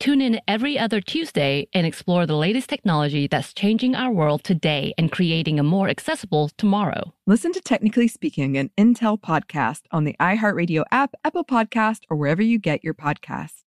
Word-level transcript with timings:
Tune 0.00 0.20
in 0.20 0.40
every 0.46 0.78
other 0.78 1.00
Tuesday 1.00 1.66
and 1.74 1.84
explore 1.84 2.24
the 2.24 2.36
latest 2.36 2.68
technology 2.68 3.26
that's 3.26 3.52
changing 3.52 3.96
our 3.96 4.12
world 4.12 4.44
today 4.44 4.94
and 4.96 5.10
creating 5.10 5.58
a 5.58 5.64
more 5.64 5.88
accessible 5.88 6.50
tomorrow. 6.56 7.12
Listen 7.26 7.50
to 7.52 7.60
Technically 7.60 8.06
Speaking, 8.06 8.56
an 8.56 8.70
Intel 8.78 9.20
podcast 9.20 9.82
on 9.90 10.04
the 10.04 10.14
iHeartRadio 10.20 10.84
app, 10.92 11.14
Apple 11.24 11.44
Podcast, 11.44 12.02
or 12.08 12.16
wherever 12.16 12.40
you 12.42 12.60
get 12.60 12.84
your 12.84 12.94
podcasts. 12.94 13.64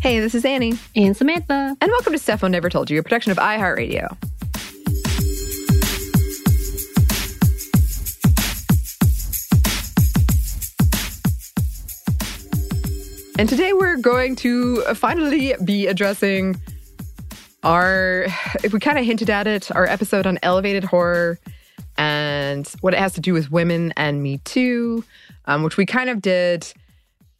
Hey, 0.00 0.20
this 0.20 0.34
is 0.34 0.44
Annie, 0.44 0.74
And 0.94 1.16
Samantha. 1.16 1.76
and 1.80 1.90
welcome 1.90 2.12
to 2.12 2.18
Stuff 2.18 2.42
Mom 2.42 2.50
Never 2.52 2.68
Told 2.68 2.90
You, 2.90 2.98
a 2.98 3.02
production 3.02 3.32
of 3.32 3.38
iHeartRadio. 3.38 4.14
And 13.36 13.48
today 13.48 13.72
we're 13.72 13.96
going 13.96 14.36
to 14.36 14.82
finally 14.94 15.56
be 15.64 15.88
addressing 15.88 16.60
our, 17.64 18.26
if 18.62 18.72
we 18.72 18.78
kind 18.78 18.96
of 18.96 19.04
hinted 19.04 19.28
at 19.28 19.48
it, 19.48 19.74
our 19.74 19.86
episode 19.86 20.24
on 20.24 20.38
elevated 20.44 20.84
horror 20.84 21.40
and 21.98 22.66
what 22.80 22.94
it 22.94 23.00
has 23.00 23.12
to 23.14 23.20
do 23.20 23.32
with 23.32 23.50
women 23.50 23.92
and 23.96 24.22
Me 24.22 24.38
Too, 24.44 25.02
um, 25.46 25.64
which 25.64 25.76
we 25.76 25.84
kind 25.84 26.10
of 26.10 26.22
did 26.22 26.72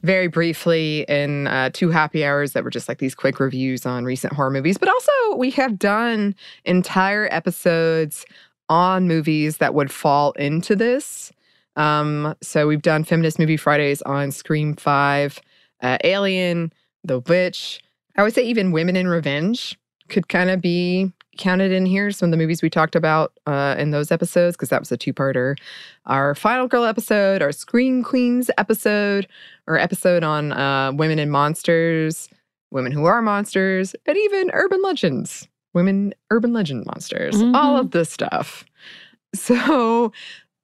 very 0.02 0.26
briefly 0.26 1.04
in 1.08 1.46
uh, 1.46 1.70
two 1.72 1.90
happy 1.90 2.24
hours 2.24 2.54
that 2.54 2.64
were 2.64 2.70
just 2.70 2.88
like 2.88 2.98
these 2.98 3.14
quick 3.14 3.38
reviews 3.38 3.86
on 3.86 4.04
recent 4.04 4.32
horror 4.32 4.50
movies. 4.50 4.76
But 4.76 4.88
also, 4.88 5.36
we 5.36 5.52
have 5.52 5.78
done 5.78 6.34
entire 6.64 7.28
episodes 7.30 8.26
on 8.68 9.06
movies 9.06 9.58
that 9.58 9.74
would 9.74 9.92
fall 9.92 10.32
into 10.32 10.74
this. 10.74 11.32
Um, 11.76 12.34
so 12.42 12.66
we've 12.66 12.82
done 12.82 13.04
Feminist 13.04 13.38
Movie 13.38 13.56
Fridays 13.56 14.02
on 14.02 14.32
Scream 14.32 14.74
5, 14.74 15.40
uh, 15.84 15.98
Alien, 16.02 16.72
The 17.04 17.20
Witch. 17.20 17.80
I 18.16 18.22
would 18.24 18.34
say 18.34 18.44
even 18.44 18.72
Women 18.72 18.96
in 18.96 19.06
Revenge 19.06 19.78
could 20.08 20.28
kind 20.28 20.50
of 20.50 20.60
be 20.60 21.12
counted 21.38 21.72
in 21.72 21.84
here. 21.86 22.10
Some 22.10 22.28
of 22.28 22.30
the 22.30 22.36
movies 22.36 22.62
we 22.62 22.70
talked 22.70 22.94
about 22.96 23.32
uh, 23.46 23.74
in 23.78 23.90
those 23.90 24.10
episodes, 24.12 24.56
because 24.56 24.68
that 24.70 24.80
was 24.80 24.92
a 24.92 24.96
two 24.96 25.12
parter. 25.12 25.56
Our 26.06 26.34
Final 26.34 26.66
Girl 26.68 26.84
episode, 26.84 27.42
our 27.42 27.52
Scream 27.52 28.02
Queens 28.04 28.50
episode, 28.58 29.26
our 29.66 29.76
episode 29.76 30.22
on 30.24 30.52
uh, 30.52 30.92
women 30.94 31.18
and 31.18 31.30
monsters, 31.32 32.28
women 32.70 32.92
who 32.92 33.04
are 33.04 33.20
monsters, 33.22 33.94
and 34.06 34.16
even 34.16 34.50
urban 34.52 34.80
legends, 34.82 35.48
women 35.74 36.14
urban 36.30 36.52
legend 36.52 36.86
monsters, 36.86 37.34
all 37.40 37.76
Mhm. 37.76 37.80
of 37.80 37.90
this 37.92 38.10
stuff. 38.10 38.64
So 39.34 40.12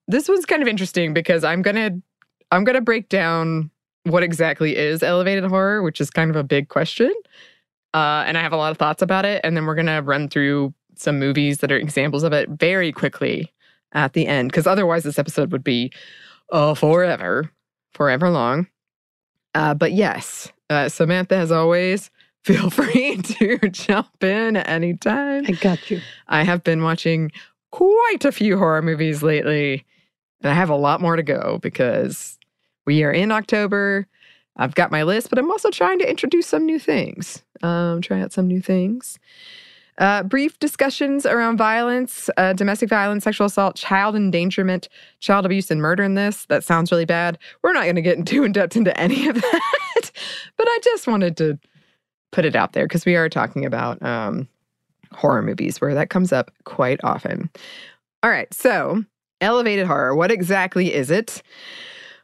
this 0.06 0.28
one's 0.28 0.46
kind 0.46 0.62
of 0.62 0.68
interesting 0.68 1.12
because 1.12 1.42
I'm 1.44 1.62
gonna 1.62 1.98
I'm 2.52 2.64
gonna 2.64 2.80
break 2.80 3.08
down 3.08 3.70
what 4.04 4.22
exactly 4.22 4.76
is 4.76 5.02
elevated 5.02 5.44
horror, 5.44 5.82
which 5.82 6.00
is 6.00 6.10
kind 6.10 6.30
of 6.30 6.36
a 6.36 6.44
big 6.44 6.68
question. 6.68 7.12
Uh, 7.92 8.24
and 8.26 8.38
I 8.38 8.42
have 8.42 8.52
a 8.52 8.56
lot 8.56 8.70
of 8.70 8.78
thoughts 8.78 9.02
about 9.02 9.24
it. 9.24 9.40
And 9.44 9.56
then 9.56 9.66
we're 9.66 9.74
gonna 9.74 10.02
run 10.02 10.28
through 10.28 10.72
some 10.96 11.18
movies 11.18 11.58
that 11.58 11.72
are 11.72 11.76
examples 11.76 12.22
of 12.22 12.32
it 12.32 12.48
very 12.50 12.92
quickly 12.92 13.52
at 13.92 14.12
the 14.12 14.26
end, 14.26 14.50
because 14.50 14.66
otherwise 14.66 15.02
this 15.02 15.18
episode 15.18 15.50
would 15.52 15.64
be 15.64 15.92
uh, 16.52 16.74
forever, 16.74 17.50
forever 17.92 18.30
long. 18.30 18.66
Uh, 19.54 19.74
but 19.74 19.92
yes, 19.92 20.52
uh, 20.68 20.88
Samantha, 20.88 21.36
as 21.36 21.50
always, 21.50 22.10
feel 22.44 22.70
free 22.70 23.16
to 23.22 23.58
jump 23.68 24.22
in 24.22 24.56
at 24.56 24.68
any 24.68 24.94
time. 24.94 25.44
I 25.46 25.52
got 25.52 25.90
you. 25.90 26.00
I 26.28 26.42
have 26.42 26.62
been 26.64 26.82
watching 26.82 27.32
quite 27.70 28.24
a 28.24 28.32
few 28.32 28.56
horror 28.56 28.82
movies 28.82 29.22
lately, 29.22 29.84
and 30.40 30.50
I 30.50 30.54
have 30.54 30.70
a 30.70 30.76
lot 30.76 31.00
more 31.00 31.16
to 31.16 31.22
go 31.22 31.58
because 31.62 32.38
we 32.90 33.04
are 33.04 33.12
in 33.12 33.30
October. 33.30 34.08
I've 34.56 34.74
got 34.74 34.90
my 34.90 35.04
list, 35.04 35.30
but 35.30 35.38
I'm 35.38 35.48
also 35.48 35.70
trying 35.70 36.00
to 36.00 36.10
introduce 36.10 36.48
some 36.48 36.66
new 36.66 36.80
things. 36.80 37.40
Um, 37.62 38.02
try 38.02 38.20
out 38.20 38.32
some 38.32 38.48
new 38.48 38.60
things. 38.60 39.16
Uh, 39.98 40.24
brief 40.24 40.58
discussions 40.58 41.24
around 41.24 41.56
violence, 41.56 42.28
uh, 42.36 42.52
domestic 42.52 42.88
violence, 42.88 43.22
sexual 43.22 43.46
assault, 43.46 43.76
child 43.76 44.16
endangerment, 44.16 44.88
child 45.20 45.46
abuse, 45.46 45.70
and 45.70 45.80
murder 45.80 46.02
in 46.02 46.16
this. 46.16 46.46
That 46.46 46.64
sounds 46.64 46.90
really 46.90 47.04
bad. 47.04 47.38
We're 47.62 47.74
not 47.74 47.84
going 47.84 47.94
to 47.94 48.02
get 48.02 48.26
too 48.26 48.42
in 48.42 48.50
depth 48.50 48.74
into 48.74 48.98
any 48.98 49.28
of 49.28 49.36
that, 49.36 50.10
but 50.56 50.66
I 50.68 50.78
just 50.82 51.06
wanted 51.06 51.36
to 51.36 51.60
put 52.32 52.44
it 52.44 52.56
out 52.56 52.72
there 52.72 52.86
because 52.86 53.06
we 53.06 53.14
are 53.14 53.28
talking 53.28 53.64
about 53.64 54.02
um, 54.02 54.48
horror 55.12 55.42
movies 55.42 55.80
where 55.80 55.94
that 55.94 56.10
comes 56.10 56.32
up 56.32 56.50
quite 56.64 56.98
often. 57.04 57.50
All 58.24 58.30
right, 58.30 58.52
so 58.52 59.04
elevated 59.40 59.86
horror. 59.86 60.16
What 60.16 60.32
exactly 60.32 60.92
is 60.92 61.12
it? 61.12 61.40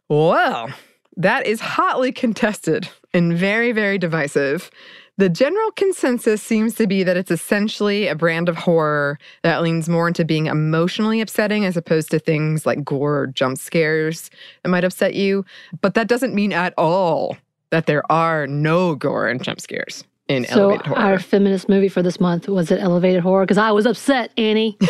Well, 0.08 0.68
that 1.16 1.46
is 1.46 1.60
hotly 1.60 2.12
contested 2.12 2.88
and 3.12 3.36
very, 3.36 3.72
very 3.72 3.98
divisive. 3.98 4.70
The 5.18 5.28
general 5.30 5.70
consensus 5.72 6.42
seems 6.42 6.74
to 6.74 6.86
be 6.86 7.02
that 7.02 7.16
it's 7.16 7.30
essentially 7.30 8.06
a 8.06 8.14
brand 8.14 8.50
of 8.50 8.56
horror 8.56 9.18
that 9.42 9.62
leans 9.62 9.88
more 9.88 10.06
into 10.08 10.26
being 10.26 10.44
emotionally 10.46 11.22
upsetting 11.22 11.64
as 11.64 11.74
opposed 11.76 12.10
to 12.10 12.18
things 12.18 12.66
like 12.66 12.84
gore 12.84 13.20
or 13.20 13.26
jump 13.28 13.56
scares 13.56 14.30
that 14.62 14.68
might 14.68 14.84
upset 14.84 15.14
you. 15.14 15.44
But 15.80 15.94
that 15.94 16.06
doesn't 16.06 16.34
mean 16.34 16.52
at 16.52 16.74
all 16.76 17.38
that 17.70 17.86
there 17.86 18.02
are 18.12 18.46
no 18.46 18.94
gore 18.94 19.26
and 19.26 19.42
jump 19.42 19.60
scares 19.60 20.04
in 20.28 20.44
So 20.44 20.64
elevated 20.70 20.86
horror. 20.86 20.98
our 21.00 21.18
feminist 21.18 21.68
movie 21.68 21.88
for 21.88 22.02
this 22.02 22.20
month 22.20 22.46
was 22.46 22.70
it 22.70 22.78
elevated 22.80 23.22
horror 23.22 23.44
because 23.44 23.58
I 23.58 23.70
was 23.72 23.86
upset, 23.86 24.32
Annie. 24.36 24.76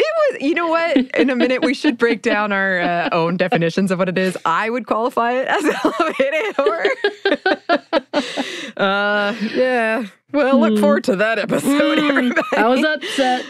It 0.00 0.32
was, 0.32 0.42
you 0.42 0.54
know 0.54 0.68
what? 0.68 0.96
In 1.16 1.28
a 1.28 1.34
minute, 1.36 1.62
we 1.64 1.74
should 1.74 1.98
break 1.98 2.22
down 2.22 2.52
our 2.52 2.80
uh, 2.80 3.08
own 3.10 3.36
definitions 3.36 3.90
of 3.90 3.98
what 3.98 4.08
it 4.08 4.16
is. 4.16 4.36
I 4.44 4.70
would 4.70 4.86
qualify 4.86 5.32
it 5.32 5.48
as 5.48 5.64
elevated 5.84 6.54
horror. 6.56 6.86
uh, 8.76 9.34
yeah. 9.54 10.04
Well, 10.32 10.58
look 10.60 10.74
Hmm. 10.74 10.80
forward 10.80 11.04
to 11.04 11.16
that 11.16 11.38
episode, 11.38 11.98
Mm, 11.98 12.08
everybody. 12.10 12.56
I 12.56 12.68
was 12.68 12.84
upset. 12.84 13.44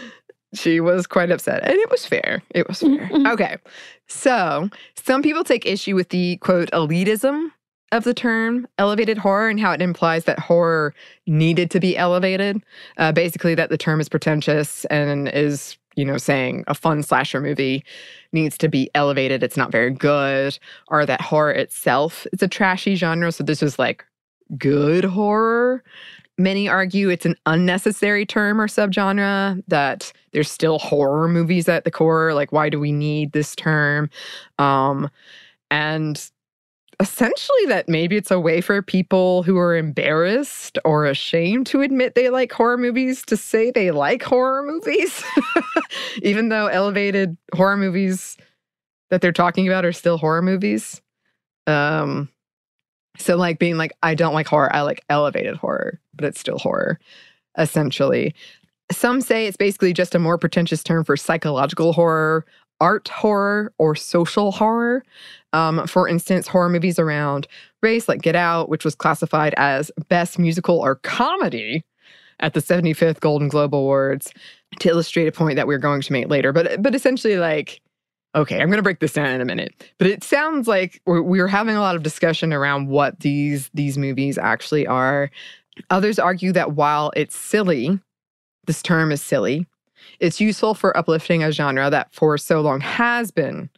She 0.55 0.79
was 0.79 1.05
quite 1.05 1.29
upset, 1.29 1.61
and 1.63 1.73
it 1.77 1.91
was 1.91 2.05
fair. 2.05 2.41
It 2.51 2.67
was 2.67 2.79
fair. 2.79 2.89
Mhm. 3.09 3.31
Okay. 3.33 3.57
So, 4.07 4.69
some 4.95 5.21
people 5.21 5.43
take 5.43 5.65
issue 5.65 5.95
with 5.95 6.09
the 6.09 6.37
quote 6.37 6.71
elitism 6.71 7.51
of 7.91 8.03
the 8.03 8.13
term 8.13 8.67
elevated 8.77 9.17
horror 9.17 9.49
and 9.49 9.59
how 9.59 9.71
it 9.71 9.81
implies 9.81 10.23
that 10.25 10.39
horror 10.39 10.93
needed 11.27 11.69
to 11.71 11.79
be 11.79 11.95
elevated. 11.97 12.63
Uh, 12.97 13.11
basically, 13.11 13.53
that 13.55 13.69
the 13.69 13.77
term 13.77 13.99
is 13.99 14.09
pretentious 14.09 14.85
and 14.85 15.27
is 15.29 15.77
you 15.95 16.05
know, 16.05 16.17
saying 16.17 16.63
a 16.67 16.73
fun 16.73 17.03
slasher 17.03 17.41
movie 17.41 17.83
needs 18.31 18.57
to 18.59 18.69
be 18.69 18.89
elevated. 18.95 19.43
It's 19.43 19.57
not 19.57 19.71
very 19.71 19.91
good, 19.91 20.57
or 20.87 21.05
that 21.05 21.21
horror 21.21 21.51
itself 21.51 22.25
is 22.31 22.41
a 22.41 22.47
trashy 22.47 22.95
genre. 22.95 23.31
So 23.31 23.43
this 23.43 23.61
is 23.63 23.79
like 23.79 24.05
good 24.57 25.03
horror. 25.03 25.83
Many 26.37 26.69
argue 26.69 27.09
it's 27.09 27.25
an 27.25 27.35
unnecessary 27.45 28.25
term 28.25 28.61
or 28.61 28.67
subgenre, 28.67 29.61
that 29.67 30.13
there's 30.31 30.49
still 30.49 30.79
horror 30.79 31.27
movies 31.27 31.67
at 31.67 31.83
the 31.83 31.91
core. 31.91 32.33
Like, 32.33 32.53
why 32.53 32.69
do 32.69 32.79
we 32.79 32.93
need 32.93 33.33
this 33.33 33.55
term? 33.55 34.09
Um, 34.57 35.09
and 35.69 36.31
essentially 36.99 37.65
that 37.67 37.87
maybe 37.87 38.17
it's 38.17 38.31
a 38.31 38.39
way 38.39 38.59
for 38.59 38.81
people 38.81 39.43
who 39.43 39.57
are 39.57 39.75
embarrassed 39.75 40.77
or 40.83 41.05
ashamed 41.05 41.65
to 41.67 41.81
admit 41.81 42.15
they 42.15 42.29
like 42.29 42.51
horror 42.51 42.77
movies 42.77 43.23
to 43.23 43.37
say 43.37 43.71
they 43.71 43.91
like 43.91 44.21
horror 44.21 44.63
movies, 44.63 45.23
even 46.21 46.49
though 46.49 46.67
elevated 46.67 47.37
horror 47.55 47.77
movies 47.77 48.35
that 49.09 49.21
they're 49.21 49.31
talking 49.31 49.67
about 49.67 49.85
are 49.85 49.93
still 49.93 50.17
horror 50.17 50.41
movies. 50.41 51.01
Um, 51.67 52.29
so 53.17 53.37
like 53.37 53.59
being 53.59 53.77
like, 53.77 53.93
I 54.03 54.13
don't 54.13 54.33
like 54.33 54.47
horror, 54.47 54.73
I 54.73 54.81
like 54.81 55.03
elevated 55.09 55.55
horror, 55.55 55.99
but 56.13 56.25
it's 56.25 56.39
still 56.39 56.59
horror, 56.59 56.99
essentially. 57.57 58.35
Some 58.91 59.21
say 59.21 59.47
it's 59.47 59.57
basically 59.57 59.93
just 59.93 60.15
a 60.15 60.19
more 60.19 60.37
pretentious 60.37 60.83
term 60.83 61.05
for 61.05 61.15
psychological 61.15 61.93
horror, 61.93 62.45
art 62.79 63.07
horror, 63.07 63.73
or 63.77 63.95
social 63.95 64.51
horror. 64.51 65.03
Um, 65.53 65.87
for 65.87 66.07
instance, 66.07 66.47
horror 66.47 66.69
movies 66.69 66.99
around 66.99 67.47
race, 67.81 68.07
like 68.07 68.21
Get 68.21 68.35
Out, 68.35 68.69
which 68.69 68.85
was 68.85 68.95
classified 68.95 69.53
as 69.57 69.91
best 70.07 70.37
musical 70.37 70.79
or 70.79 70.95
comedy 70.95 71.83
at 72.39 72.53
the 72.53 72.61
75th 72.61 73.19
Golden 73.19 73.47
Globe 73.47 73.73
Awards, 73.75 74.31
to 74.79 74.89
illustrate 74.89 75.27
a 75.27 75.31
point 75.31 75.55
that 75.55 75.67
we're 75.67 75.79
going 75.79 76.01
to 76.01 76.13
make 76.13 76.29
later. 76.29 76.53
But 76.53 76.81
but 76.81 76.93
essentially, 76.95 77.37
like, 77.37 77.81
okay, 78.35 78.59
I'm 78.61 78.67
going 78.67 78.77
to 78.77 78.83
break 78.83 78.99
this 78.99 79.13
down 79.13 79.29
in 79.29 79.41
a 79.41 79.45
minute. 79.45 79.91
But 79.97 80.07
it 80.07 80.23
sounds 80.23 80.67
like 80.67 81.01
we're, 81.05 81.21
we're 81.21 81.47
having 81.47 81.75
a 81.75 81.81
lot 81.81 81.95
of 81.95 82.03
discussion 82.03 82.53
around 82.53 82.87
what 82.87 83.19
these 83.21 83.69
these 83.73 83.97
movies 83.97 84.37
actually 84.37 84.85
are. 84.87 85.31
Others 85.89 86.19
argue 86.19 86.51
that 86.53 86.73
while 86.73 87.11
it's 87.15 87.35
silly, 87.37 87.99
this 88.67 88.81
term 88.81 89.11
is 89.11 89.21
silly. 89.21 89.65
It's 90.19 90.41
useful 90.41 90.73
for 90.73 90.95
uplifting 90.97 91.43
a 91.43 91.51
genre 91.51 91.89
that 91.89 92.13
for 92.13 92.37
so 92.37 92.61
long 92.61 92.81
has 92.81 93.31
been 93.31 93.69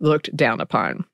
looked 0.00 0.34
down 0.36 0.60
upon. 0.60 1.04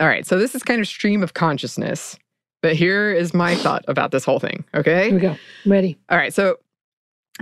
All 0.00 0.08
right, 0.08 0.26
so 0.26 0.38
this 0.38 0.54
is 0.54 0.62
kind 0.62 0.80
of 0.80 0.88
stream 0.88 1.22
of 1.22 1.34
consciousness, 1.34 2.18
but 2.62 2.74
here 2.74 3.12
is 3.12 3.32
my 3.32 3.54
thought 3.54 3.84
about 3.86 4.10
this 4.10 4.24
whole 4.24 4.40
thing, 4.40 4.64
okay? 4.74 5.04
Here 5.04 5.14
we 5.14 5.20
go. 5.20 5.36
I'm 5.64 5.72
ready. 5.72 5.96
All 6.08 6.18
right, 6.18 6.34
so 6.34 6.56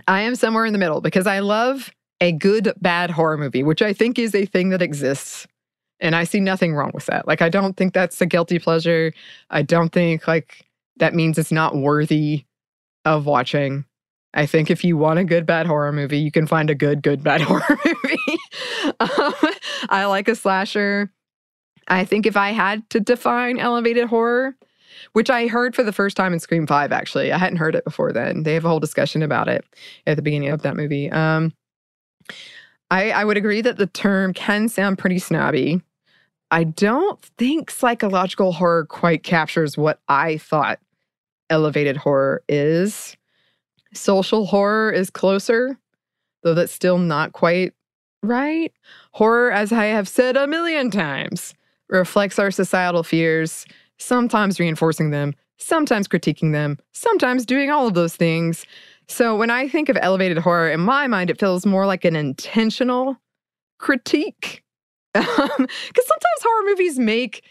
I 0.07 0.23
am 0.23 0.35
somewhere 0.35 0.67
in 0.67 0.73
the 0.73 0.79
middle 0.79 1.01
because 1.01 1.27
I 1.27 1.39
love 1.39 1.91
a 2.21 2.33
good 2.33 2.73
bad 2.81 3.11
horror 3.11 3.37
movie, 3.37 3.63
which 3.63 3.83
I 3.83 3.93
think 3.93 4.19
is 4.19 4.35
a 4.35 4.47
thing 4.47 4.69
that 4.71 4.83
exists. 4.83 5.47
And 6.01 6.17
I 6.17 6.25
see 6.25 6.41
nothing 6.41 6.75
wrong 6.75 6.91
with 6.95 7.07
that. 7.07 7.29
Like 7.29 7.43
I 7.43 7.49
don't 7.49 7.77
think 7.77 7.95
that's 7.95 8.21
a 8.21 8.27
guilty 8.27 8.59
pleasure. 8.59 9.13
I 9.51 9.63
don't 9.63 9.91
think 9.91 10.27
like 10.27 10.67
that 10.97 11.15
means 11.15 11.39
it's 11.39 11.53
not 11.53 11.77
worthy 11.77 12.45
of 13.05 13.27
watching. 13.27 13.85
I 14.35 14.47
think 14.47 14.71
if 14.71 14.83
you 14.83 14.97
want 14.97 15.19
a 15.19 15.25
good 15.25 15.47
bad 15.47 15.67
horror 15.67 15.93
movie, 15.93 16.19
you 16.19 16.31
can 16.31 16.47
find 16.47 16.71
a 16.71 16.75
good 16.75 17.03
good 17.03 17.23
bad 17.23 17.41
horror 17.43 17.79
movie. 17.85 18.39
um, 19.01 19.35
I 19.89 20.07
like 20.07 20.29
a 20.29 20.35
slasher. 20.35 21.13
I 21.89 22.05
think 22.05 22.27
if 22.27 22.37
I 22.37 22.51
had 22.51 22.89
to 22.91 23.01
define 23.01 23.59
elevated 23.59 24.09
horror, 24.09 24.57
which 25.13 25.31
I 25.31 25.49
heard 25.49 25.75
for 25.75 25.83
the 25.83 25.93
first 25.93 26.17
time 26.17 26.33
in 26.33 26.39
Scream 26.39 26.67
5, 26.67 26.93
actually, 26.93 27.33
I 27.33 27.39
hadn't 27.39 27.59
heard 27.59 27.75
it 27.75 27.85
before 27.85 28.13
then. 28.13 28.45
They 28.45 28.55
have 28.55 28.65
a 28.65 28.69
whole 28.69 28.81
discussion 28.81 29.23
about 29.23 29.49
it 29.49 29.65
at 30.07 30.17
the 30.17 30.23
beginning 30.23 30.51
of 30.51 30.63
that 30.63 30.77
movie. 30.77 31.11
Um, 31.11 31.53
I, 32.91 33.11
I 33.11 33.25
would 33.25 33.37
agree 33.37 33.63
that 33.63 33.79
the 33.79 33.87
term 33.87 34.33
can 34.33 34.69
sound 34.69 34.99
pretty 34.99 35.19
snobby. 35.19 35.83
I 36.51 36.65
don't 36.65 37.21
think 37.39 37.71
psychological 37.71 38.53
horror 38.53 38.85
quite 38.85 39.23
captures 39.23 39.77
what 39.77 40.01
I 40.09 40.37
thought 40.37 40.79
elevated 41.49 41.97
horror 41.97 42.43
is. 42.49 43.17
Social 43.95 44.47
horror 44.47 44.91
is 44.91 45.11
closer, 45.11 45.79
though 46.43 46.55
that's 46.55 46.73
still 46.73 46.99
not 46.99 47.33
quite 47.33 47.73
right. 48.23 48.73
Horror, 49.13 49.53
as 49.53 49.73
I 49.73 49.87
have 49.87 50.09
said 50.09 50.37
a 50.37 50.47
million 50.47 50.91
times, 50.91 51.55
reflects 51.89 52.39
our 52.39 52.51
societal 52.51 53.03
fears, 53.03 53.67
sometimes 53.99 54.59
reinforcing 54.59 55.11
them, 55.11 55.35
sometimes 55.59 56.09
critiquing 56.09 56.53
them, 56.53 56.79
sometimes 56.93 57.45
doing 57.45 57.71
all 57.71 57.87
of 57.87 57.95
those 57.95 58.17
things. 58.17 58.65
So 59.09 59.37
when 59.37 59.51
I 59.51 59.69
think 59.69 59.89
of 59.89 59.99
elevated 60.01 60.39
horror, 60.39 60.71
in 60.71 60.81
my 60.81 61.07
mind, 61.07 61.31
it 61.31 61.39
feels 61.39 61.67
more 61.67 61.87
like 61.87 62.05
an 62.05 62.17
intentional 62.17 63.19
critique. 63.79 64.63
Because 65.15 66.07
sometimes 66.07 66.43
horror 66.43 66.65
movies 66.65 66.99
make, 66.99 67.45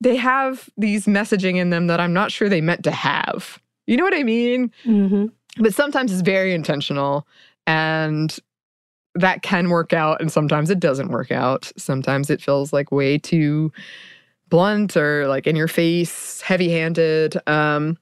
they 0.00 0.16
have 0.16 0.68
these 0.76 1.06
messaging 1.06 1.56
in 1.56 1.70
them 1.70 1.86
that 1.86 2.00
I'm 2.00 2.12
not 2.12 2.32
sure 2.32 2.48
they 2.48 2.60
meant 2.60 2.82
to 2.84 2.90
have. 2.90 3.60
You 3.86 3.96
know 3.96 4.04
what 4.04 4.14
I 4.14 4.24
mean? 4.24 4.72
Mm-hmm. 4.84 5.26
But 5.58 5.74
sometimes 5.74 6.12
it's 6.12 6.22
very 6.22 6.54
intentional 6.54 7.26
and 7.66 8.36
that 9.14 9.42
can 9.42 9.68
work 9.68 9.92
out 9.92 10.20
and 10.20 10.30
sometimes 10.30 10.70
it 10.70 10.80
doesn't 10.80 11.10
work 11.10 11.32
out. 11.32 11.72
Sometimes 11.76 12.30
it 12.30 12.40
feels 12.40 12.72
like 12.72 12.92
way 12.92 13.18
too 13.18 13.72
blunt 14.48 14.96
or 14.96 15.26
like 15.28 15.46
in 15.46 15.56
your 15.56 15.68
face, 15.68 16.40
heavy-handed. 16.40 17.36
Um 17.46 17.98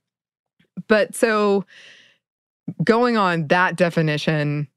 but 0.89 1.15
so 1.15 1.65
going 2.85 3.17
on 3.17 3.47
that 3.49 3.77
definition, 3.77 4.69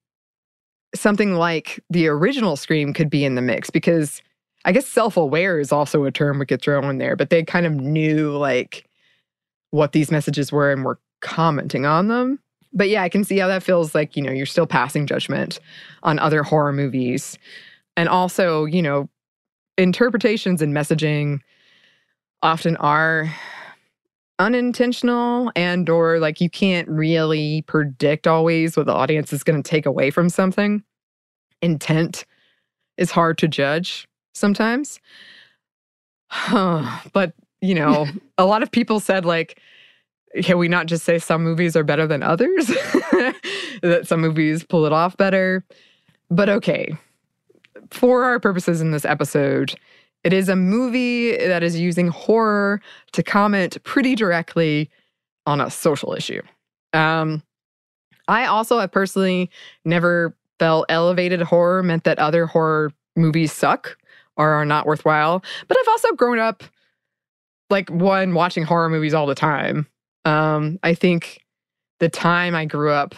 something 0.96 1.34
like 1.34 1.80
the 1.90 2.08
original 2.08 2.56
Scream 2.56 2.94
could 2.94 3.10
be 3.10 3.26
in 3.26 3.36
the 3.36 3.42
mix 3.42 3.70
because 3.70 4.22
I 4.66 4.72
guess 4.72 4.88
self 4.88 5.18
aware 5.18 5.60
is 5.60 5.72
also 5.72 6.04
a 6.06 6.12
term 6.12 6.40
we 6.40 6.46
could 6.46 6.62
throw 6.62 6.88
in 6.90 6.98
there, 6.98 7.16
but 7.16 7.30
they 7.30 7.44
kind 7.44 7.66
of 7.66 7.74
knew 7.76 8.36
like 8.38 8.88
what 9.72 9.92
these 9.92 10.12
messages 10.12 10.52
were 10.52 10.72
and 10.72 10.84
were 10.84 11.00
commenting 11.22 11.86
on 11.86 12.08
them. 12.08 12.40
But 12.72 12.90
yeah, 12.90 13.04
I 13.04 13.10
can 13.10 13.24
see 13.24 13.38
how 13.40 13.48
that 13.48 13.64
feels 13.64 13.96
like, 13.96 14.16
you 14.16 14.22
know, 14.22 14.32
you're 14.32 14.46
still 14.46 14.68
passing 14.68 15.08
judgment 15.08 15.60
on 16.04 16.20
other 16.20 16.44
horror 16.44 16.74
movies. 16.74 17.38
And 17.98 18.08
also, 18.08 18.66
you 18.66 18.82
know, 18.82 19.10
interpretations 19.78 20.62
and 20.62 20.74
messaging 20.74 21.40
often 22.42 22.76
are 22.78 23.34
unintentional 24.40 25.52
and 25.56 25.90
or 25.90 26.20
like 26.20 26.40
you 26.40 26.50
can't 26.50 26.88
really 26.88 27.62
predict 27.64 28.26
always 28.26 28.78
what 28.78 28.86
the 28.86 28.94
audience 28.94 29.34
is 29.34 29.44
going 29.44 29.62
to 29.62 29.70
take 29.70 29.86
away 29.86 30.10
from 30.10 30.30
something 30.30 30.82
intent 31.62 32.26
is 32.98 33.12
hard 33.12 33.38
to 33.38 33.50
judge 33.50 34.08
sometimes 34.34 35.02
but 36.52 37.34
you 37.60 37.76
know 37.76 38.08
a 38.38 38.46
lot 38.46 38.64
of 38.64 38.72
people 38.72 39.02
said 39.02 39.26
like 39.26 39.60
can 40.44 40.58
we 40.58 40.68
not 40.68 40.86
just 40.86 41.04
say 41.06 41.18
some 41.18 41.44
movies 41.44 41.76
are 41.76 41.84
better 41.84 42.06
than 42.06 42.24
others 42.24 42.68
that 43.82 44.02
some 44.04 44.22
movies 44.22 44.64
pull 44.64 44.86
it 44.86 44.94
off 44.94 45.18
better 45.18 45.66
but 46.30 46.50
okay 46.50 46.96
for 47.92 48.24
our 48.24 48.40
purposes 48.40 48.82
in 48.82 48.92
this 48.92 49.06
episode 49.06 49.76
it 50.24 50.34
is 50.34 50.50
a 50.50 50.56
movie 50.56 51.38
that 51.38 51.64
is 51.64 51.80
using 51.80 52.10
horror 52.10 52.82
to 53.14 53.24
comment 53.24 53.82
pretty 53.84 54.16
directly 54.16 54.90
on 55.46 55.62
a 55.62 55.70
social 55.70 56.14
issue. 56.14 56.42
Um, 56.94 57.42
I 58.28 58.46
also 58.46 58.80
have 58.80 58.92
personally 58.92 59.50
never 59.86 60.36
felt 60.60 60.86
elevated 60.90 61.42
horror 61.42 61.84
meant 61.84 62.04
that 62.04 62.20
other 62.20 62.46
horror 62.46 62.92
movies 63.16 63.54
suck 63.54 63.98
or 64.36 64.50
are 64.50 64.66
not 64.66 64.86
worthwhile. 64.86 65.44
But 65.68 65.78
I've 65.80 65.88
also 65.88 66.12
grown 66.14 66.38
up 66.38 66.64
like 67.70 67.90
one 67.90 68.34
watching 68.34 68.64
horror 68.64 68.90
movies 68.90 69.14
all 69.14 69.26
the 69.26 69.36
time. 69.36 69.88
Um, 70.30 70.78
I 70.84 70.94
think 70.94 71.44
the 72.00 72.10
time 72.10 72.54
I 72.54 72.66
grew 72.66 72.92
up, 72.92 73.16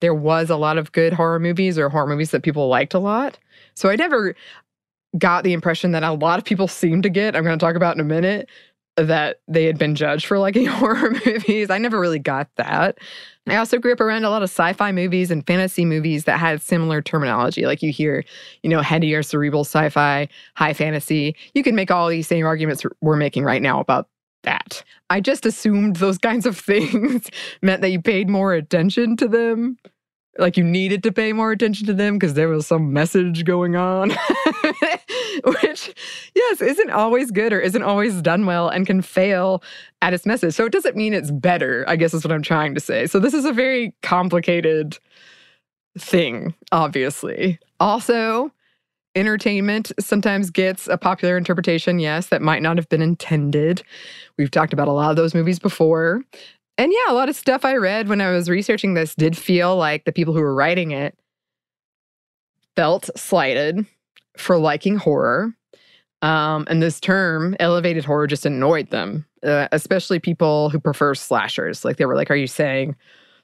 there 0.00 0.14
was 0.14 0.50
a 0.50 0.56
lot 0.56 0.78
of 0.78 0.90
good 0.92 1.12
horror 1.12 1.38
movies 1.38 1.78
or 1.78 1.88
horror 1.88 2.08
movies 2.08 2.32
that 2.32 2.42
people 2.42 2.66
liked 2.68 2.92
a 2.92 2.98
lot. 2.98 3.38
So 3.74 3.88
I 3.88 3.94
never 3.96 4.34
got 5.16 5.44
the 5.44 5.52
impression 5.52 5.92
that 5.92 6.02
a 6.02 6.12
lot 6.12 6.38
of 6.38 6.44
people 6.44 6.66
seem 6.66 7.02
to 7.02 7.08
get, 7.08 7.36
I'm 7.36 7.44
going 7.44 7.58
to 7.58 7.64
talk 7.64 7.76
about 7.76 7.94
in 7.94 8.00
a 8.00 8.04
minute, 8.04 8.48
that 8.96 9.40
they 9.46 9.64
had 9.64 9.78
been 9.78 9.94
judged 9.94 10.26
for 10.26 10.38
liking 10.40 10.66
horror 10.66 11.14
movies. 11.24 11.70
I 11.70 11.78
never 11.78 12.00
really 12.00 12.18
got 12.18 12.48
that. 12.56 12.98
I 13.46 13.56
also 13.56 13.78
grew 13.78 13.92
up 13.92 14.00
around 14.00 14.24
a 14.24 14.30
lot 14.30 14.42
of 14.42 14.50
sci 14.50 14.72
fi 14.72 14.92
movies 14.92 15.30
and 15.30 15.46
fantasy 15.46 15.84
movies 15.84 16.24
that 16.24 16.38
had 16.38 16.62
similar 16.62 17.00
terminology. 17.00 17.64
Like 17.66 17.82
you 17.82 17.92
hear, 17.92 18.24
you 18.62 18.70
know, 18.70 18.80
heady 18.80 19.14
or 19.14 19.22
cerebral 19.22 19.64
sci 19.64 19.88
fi, 19.88 20.28
high 20.56 20.72
fantasy. 20.72 21.36
You 21.54 21.62
can 21.62 21.74
make 21.74 21.90
all 21.90 22.08
these 22.08 22.26
same 22.26 22.44
arguments 22.44 22.84
we're 23.00 23.16
making 23.16 23.44
right 23.44 23.62
now 23.62 23.80
about 23.80 24.08
that. 24.42 24.84
I 25.08 25.20
just 25.20 25.46
assumed 25.46 25.96
those 25.96 26.18
kinds 26.18 26.46
of 26.46 26.58
things 26.58 27.28
meant 27.62 27.82
that 27.82 27.90
you 27.90 28.00
paid 28.00 28.28
more 28.28 28.54
attention 28.54 29.16
to 29.18 29.28
them 29.28 29.78
like 30.38 30.56
you 30.56 30.64
needed 30.64 31.02
to 31.02 31.12
pay 31.12 31.32
more 31.32 31.52
attention 31.52 31.86
to 31.86 31.92
them 31.92 32.14
because 32.14 32.34
there 32.34 32.48
was 32.48 32.66
some 32.66 32.92
message 32.92 33.44
going 33.44 33.76
on, 33.76 34.10
which, 35.44 35.94
yes, 36.34 36.60
isn't 36.60 36.90
always 36.90 37.30
good 37.30 37.52
or 37.52 37.60
isn't 37.60 37.82
always 37.82 38.22
done 38.22 38.46
well 38.46 38.68
and 38.68 38.86
can 38.86 39.02
fail 39.02 39.62
at 40.02 40.14
its 40.14 40.24
message. 40.26 40.54
So 40.54 40.64
it 40.64 40.72
doesn't 40.72 40.96
mean 40.96 41.14
it's 41.14 41.30
better, 41.30 41.84
I 41.88 41.96
guess 41.96 42.14
is 42.14 42.24
what 42.24 42.32
I'm 42.32 42.42
trying 42.42 42.74
to 42.74 42.80
say. 42.80 43.06
So 43.06 43.18
this 43.18 43.34
is 43.34 43.44
a 43.44 43.52
very 43.52 43.94
complicated 44.02 44.98
thing, 45.98 46.54
obviously. 46.72 47.58
Also, 47.80 48.52
entertainment 49.14 49.92
sometimes 49.98 50.50
gets 50.50 50.86
a 50.88 50.96
popular 50.96 51.36
interpretation, 51.36 51.98
yes, 51.98 52.28
that 52.28 52.42
might 52.42 52.62
not 52.62 52.76
have 52.76 52.88
been 52.88 53.02
intended. 53.02 53.82
We've 54.38 54.50
talked 54.50 54.72
about 54.72 54.88
a 54.88 54.92
lot 54.92 55.10
of 55.10 55.16
those 55.16 55.34
movies 55.34 55.58
before. 55.58 56.22
And 56.78 56.92
yeah, 56.92 57.12
a 57.12 57.14
lot 57.14 57.28
of 57.28 57.36
stuff 57.36 57.64
I 57.64 57.74
read 57.76 58.08
when 58.08 58.20
I 58.20 58.30
was 58.30 58.48
researching 58.48 58.94
this 58.94 59.14
did 59.14 59.36
feel 59.36 59.76
like 59.76 60.04
the 60.04 60.12
people 60.12 60.32
who 60.32 60.40
were 60.40 60.54
writing 60.54 60.92
it 60.92 61.18
felt 62.76 63.10
slighted 63.16 63.84
for 64.36 64.56
liking 64.56 64.96
horror. 64.96 65.54
Um, 66.22 66.66
and 66.68 66.82
this 66.82 67.00
term, 67.00 67.56
elevated 67.60 68.04
horror, 68.04 68.26
just 68.26 68.46
annoyed 68.46 68.90
them, 68.90 69.26
uh, 69.42 69.68
especially 69.72 70.18
people 70.18 70.70
who 70.70 70.78
prefer 70.78 71.14
slashers. 71.14 71.84
Like 71.84 71.96
they 71.96 72.06
were 72.06 72.16
like, 72.16 72.30
Are 72.30 72.36
you 72.36 72.46
saying 72.46 72.94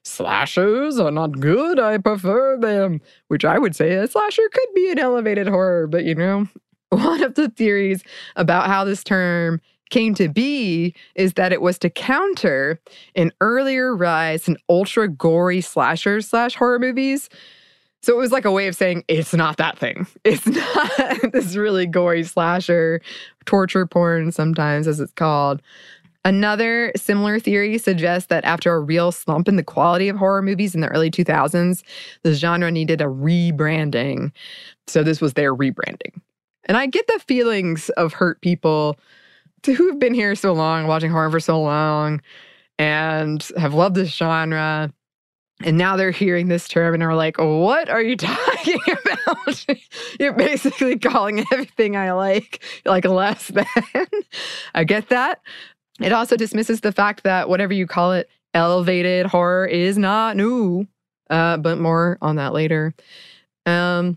slashers 0.07 0.99
are 0.99 1.11
not 1.11 1.41
good? 1.41 1.79
I 1.79 1.99
prefer 1.99 2.57
them. 2.59 3.01
Which 3.29 3.45
I 3.45 3.59
would 3.59 3.77
say 3.77 3.95
a 3.95 4.07
slasher 4.07 4.49
could 4.53 4.75
be 4.75 4.91
an 4.91 4.99
elevated 4.99 5.49
horror. 5.49 5.87
But 5.87 6.05
you 6.05 6.15
know, 6.15 6.49
one 6.91 7.23
of 7.23 7.35
the 7.35 7.49
theories 7.49 8.03
about 8.37 8.67
how 8.67 8.85
this 8.85 9.05
term 9.05 9.61
came 9.91 10.15
to 10.15 10.29
be 10.29 10.95
is 11.15 11.35
that 11.35 11.53
it 11.53 11.61
was 11.63 11.79
to 11.79 11.91
counter 11.91 12.81
an 13.15 13.31
earlier 13.41 13.95
rise 13.95 14.49
in 14.49 14.57
ultra 14.69 15.09
gory 15.09 15.61
slashers 15.61 16.29
slash 16.29 16.57
horror 16.57 16.81
movies 16.81 17.29
so 18.07 18.13
it 18.17 18.21
was 18.21 18.31
like 18.31 18.45
a 18.45 18.53
way 18.53 18.69
of 18.69 18.77
saying 18.77 19.03
it's 19.09 19.35
not 19.35 19.57
that 19.57 19.79
thing. 19.79 20.07
It's 20.25 20.47
not 20.47 20.93
this 21.33 21.57
really 21.57 21.87
gory 21.87 22.23
slasher, 22.23 23.01
torture 23.47 23.85
porn, 23.85 24.31
sometimes 24.31 24.87
as 24.87 25.01
it's 25.01 25.13
called. 25.13 25.61
Another 26.27 26.91
similar 26.97 27.39
theory 27.39 27.79
suggests 27.79 28.27
that 28.31 28.45
after 28.45 28.75
a 28.75 28.81
real 28.81 29.13
slump 29.13 29.47
in 29.47 29.55
the 29.55 29.63
quality 29.63 30.09
of 30.09 30.17
horror 30.17 30.43
movies 30.43 30.75
in 30.75 30.81
the 30.81 30.89
early 30.89 31.09
2000s, 31.09 31.85
the 32.25 32.35
genre 32.35 32.69
needed 32.69 33.01
a 33.01 33.05
rebranding. 33.05 34.33
So 34.89 35.05
this 35.05 35.21
was 35.21 35.35
their 35.35 35.55
rebranding. 35.55 36.21
And 36.65 36.77
I 36.77 36.87
get 36.87 37.07
the 37.07 37.21
feelings 37.21 37.91
of 37.91 38.13
hurt 38.13 38.41
people 38.41 38.99
who've 39.65 40.01
been 40.01 40.15
here 40.15 40.35
so 40.35 40.53
long, 40.53 40.89
watching 40.89 41.13
horror 41.13 41.31
for 41.31 41.39
so 41.39 41.63
long, 41.63 42.21
and 42.77 43.49
have 43.57 43.75
loved 43.75 43.95
this 43.95 44.13
genre 44.13 44.93
and 45.65 45.79
now 45.79 45.97
they're 45.97 46.11
hearing 46.11 46.49
this 46.49 46.69
term 46.69 46.95
and 46.95 47.03
are 47.03 47.15
like, 47.15 47.39
what 47.39 47.89
are 47.89 48.03
you 48.03 48.17
talking 48.17 48.81
about? 48.87 49.67
You're 50.21 50.35
basically 50.35 50.99
calling 50.99 51.45
everything 51.53 51.97
I 51.97 52.13
like 52.13 52.63
like 52.85 53.05
less 53.05 53.49
than. 53.49 53.67
I 54.75 54.85
get 54.85 55.09
that. 55.09 55.41
It 56.01 56.13
also 56.13 56.37
dismisses 56.37 56.81
the 56.81 56.93
fact 56.93 57.23
that 57.25 57.49
whatever 57.49 57.73
you 57.73 57.87
call 57.87 58.13
it, 58.13 58.29
elevated 58.55 59.27
horror 59.27 59.67
is 59.67 59.97
not 59.99 60.37
new. 60.37 60.87
Uh, 61.29 61.57
but 61.57 61.79
more 61.79 62.19
on 62.23 62.37
that 62.37 62.53
later. 62.53 62.95
Um, 63.65 64.17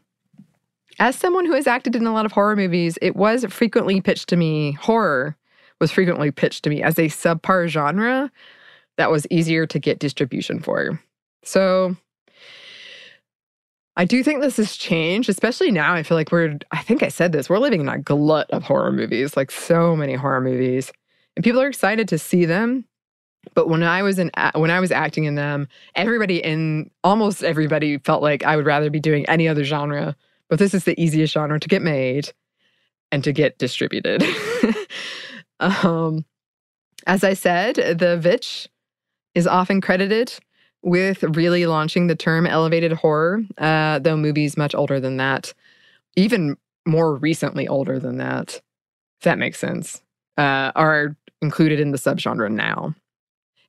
as 1.00 1.15
someone 1.15 1.45
who 1.45 1.53
has 1.53 1.65
acted 1.65 1.95
in 1.95 2.05
a 2.05 2.13
lot 2.13 2.25
of 2.25 2.31
horror 2.31 2.55
movies, 2.55 3.00
it 3.01 3.15
was 3.15 3.45
frequently 3.45 4.00
pitched 4.00 4.29
to 4.29 4.36
me, 4.36 4.74
horror 4.74 5.36
was 5.79 5.91
frequently 5.91 6.29
pitched 6.29 6.63
to 6.63 6.69
me 6.69 6.83
as 6.83 7.00
a 7.00 7.07
subpar 7.07 7.67
genre 7.67 8.31
that 8.98 9.09
was 9.09 9.25
easier 9.31 9.65
to 9.65 9.79
get 9.79 9.98
distribution 9.98 10.59
for. 10.59 11.01
So 11.43 11.95
I 13.95 14.05
do 14.05 14.24
think 14.24 14.41
this 14.41 14.57
has 14.57 14.75
changed, 14.75 15.29
especially 15.29 15.71
now. 15.71 15.93
I 15.93 16.03
feel 16.03 16.17
like 16.17 16.31
we're, 16.31 16.59
I 16.71 16.83
think 16.83 17.01
I 17.01 17.07
said 17.07 17.31
this, 17.31 17.50
we're 17.50 17.59
living 17.59 17.81
in 17.81 17.89
a 17.89 17.98
glut 17.98 18.51
of 18.51 18.63
horror 18.63 18.91
movies, 18.91 19.36
like 19.36 19.51
so 19.51 19.95
many 19.95 20.15
horror 20.15 20.41
movies. 20.41 20.91
And 21.39 21.43
people 21.46 21.62
are 21.62 21.67
excited 21.67 22.10
to 22.10 22.17
see 22.17 22.43
them. 22.43 22.84
But 23.53 23.69
when 23.69 23.81
I 23.81 24.03
was 24.03 24.19
in 24.19 24.29
when 24.55 24.72
I 24.72 24.81
was 24.81 24.91
acting 24.91 25.24
in 25.24 25.36
them, 25.36 25.69
everybody 25.96 26.43
in 26.43 26.91
almost 27.01 27.46
everybody 27.46 27.98
felt 28.00 28.22
like 28.22 28.43
I 28.43 28.58
would 28.58 28.65
rather 28.65 28.89
be 28.89 29.00
doing 29.00 29.25
any 29.29 29.48
other 29.48 29.63
genre, 29.63 30.17
but 30.50 30.60
this 30.60 30.74
is 30.74 30.84
the 30.84 31.01
easiest 31.01 31.34
genre 31.34 31.58
to 31.58 31.67
get 31.69 31.81
made 31.81 32.34
and 33.10 33.24
to 33.24 33.31
get 33.31 33.58
distributed. 33.58 34.22
um, 35.62 36.25
as 37.08 37.24
I 37.24 37.36
said, 37.36 37.75
the 37.75 38.17
Vitch 38.17 38.67
is 39.34 39.48
often 39.48 39.79
credited 39.79 40.38
with 40.81 41.24
really 41.24 41.65
launching 41.65 42.08
the 42.08 42.17
term 42.17 42.48
elevated 42.48 42.91
horror, 42.91 43.43
uh, 43.60 44.00
though 44.00 44.17
movies 44.17 44.58
much 44.58 44.75
older 44.75 45.00
than 45.00 45.15
that, 45.15 45.53
even 46.17 46.58
more 46.86 47.15
recently 47.15 47.65
older 47.65 47.98
than 47.98 48.17
that, 48.17 48.55
if 49.19 49.24
that 49.24 49.39
makes 49.39 49.58
sense, 49.58 50.01
uh, 50.39 50.72
are 50.74 51.17
included 51.41 51.79
in 51.79 51.91
the 51.91 51.98
subgenre 51.98 52.51
now. 52.51 52.96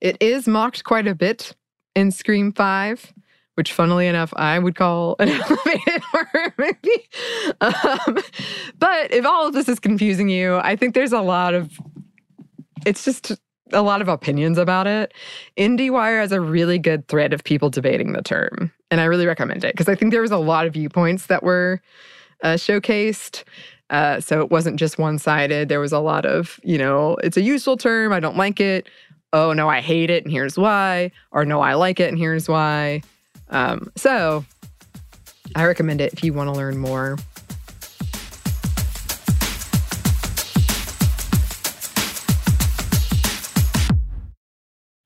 It 0.01 0.17
is 0.19 0.47
mocked 0.47 0.83
quite 0.83 1.07
a 1.07 1.15
bit 1.15 1.55
in 1.95 2.11
Scream 2.11 2.51
5, 2.51 3.13
which, 3.55 3.73
funnily 3.73 4.07
enough, 4.07 4.33
I 4.35 4.57
would 4.57 4.75
call 4.75 5.15
an 5.19 5.29
elevated 5.29 6.01
horror 6.11 6.53
movie. 6.57 7.09
Um, 7.61 8.17
but 8.79 9.11
if 9.11 9.25
all 9.25 9.47
of 9.47 9.53
this 9.53 9.69
is 9.69 9.79
confusing 9.79 10.29
you, 10.29 10.57
I 10.57 10.75
think 10.75 10.95
there's 10.95 11.13
a 11.13 11.21
lot 11.21 11.53
of 11.53 11.77
it's 12.85 13.05
just 13.05 13.33
a 13.73 13.81
lot 13.81 14.01
of 14.01 14.07
opinions 14.07 14.57
about 14.57 14.87
it. 14.87 15.13
IndieWire 15.57 16.19
has 16.19 16.31
a 16.31 16.41
really 16.41 16.79
good 16.79 17.07
thread 17.07 17.33
of 17.33 17.43
people 17.43 17.69
debating 17.69 18.13
the 18.13 18.21
term, 18.21 18.71
and 18.89 18.99
I 18.99 19.05
really 19.05 19.27
recommend 19.27 19.63
it 19.63 19.73
because 19.73 19.87
I 19.87 19.95
think 19.95 20.11
there 20.11 20.21
was 20.21 20.31
a 20.31 20.37
lot 20.37 20.65
of 20.65 20.73
viewpoints 20.73 21.27
that 21.27 21.43
were 21.43 21.81
uh, 22.43 22.55
showcased. 22.55 23.43
Uh, 23.91 24.21
so 24.21 24.39
it 24.39 24.49
wasn't 24.49 24.77
just 24.77 24.97
one 24.97 25.19
sided. 25.19 25.67
There 25.67 25.81
was 25.81 25.91
a 25.91 25.99
lot 25.99 26.25
of, 26.25 26.59
you 26.63 26.77
know, 26.77 27.17
it's 27.23 27.35
a 27.35 27.41
useful 27.41 27.75
term. 27.75 28.13
I 28.13 28.21
don't 28.21 28.37
like 28.37 28.61
it. 28.61 28.87
Oh, 29.33 29.51
no, 29.51 29.69
I 29.69 29.81
hate 29.81 30.09
it. 30.09 30.23
And 30.23 30.31
here's 30.31 30.57
why. 30.57 31.11
Or 31.31 31.43
no, 31.43 31.59
I 31.59 31.73
like 31.73 31.99
it. 31.99 32.07
And 32.07 32.17
here's 32.17 32.47
why. 32.47 33.01
Um, 33.49 33.91
so 33.97 34.45
I 35.55 35.65
recommend 35.65 35.99
it 35.99 36.13
if 36.13 36.23
you 36.23 36.31
want 36.31 36.47
to 36.47 36.53
learn 36.53 36.77
more. 36.77 37.17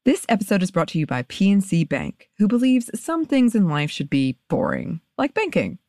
This 0.05 0.27
episode 0.29 0.61
is 0.61 0.69
brought 0.69 0.89
to 0.89 0.99
you 0.99 1.07
by 1.07 1.23
PNC 1.23 1.89
Bank, 1.89 2.29
who 2.37 2.47
believes 2.47 2.91
some 2.93 3.25
things 3.25 3.55
in 3.55 3.67
life 3.67 3.89
should 3.89 4.11
be 4.11 4.37
boring, 4.47 5.01
like 5.17 5.33
banking. 5.33 5.79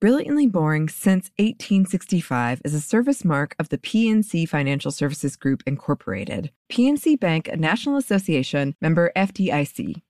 Brilliantly 0.00 0.46
Boring 0.46 0.88
Since 0.88 1.30
1865 1.36 2.62
is 2.64 2.72
a 2.72 2.80
service 2.80 3.22
mark 3.22 3.54
of 3.58 3.68
the 3.68 3.76
PNC 3.76 4.48
Financial 4.48 4.90
Services 4.90 5.36
Group, 5.36 5.62
Incorporated. 5.66 6.50
PNC 6.72 7.20
Bank, 7.20 7.48
a 7.48 7.56
National 7.58 7.98
Association 7.98 8.74
member 8.80 9.12
FDIC. 9.14 10.00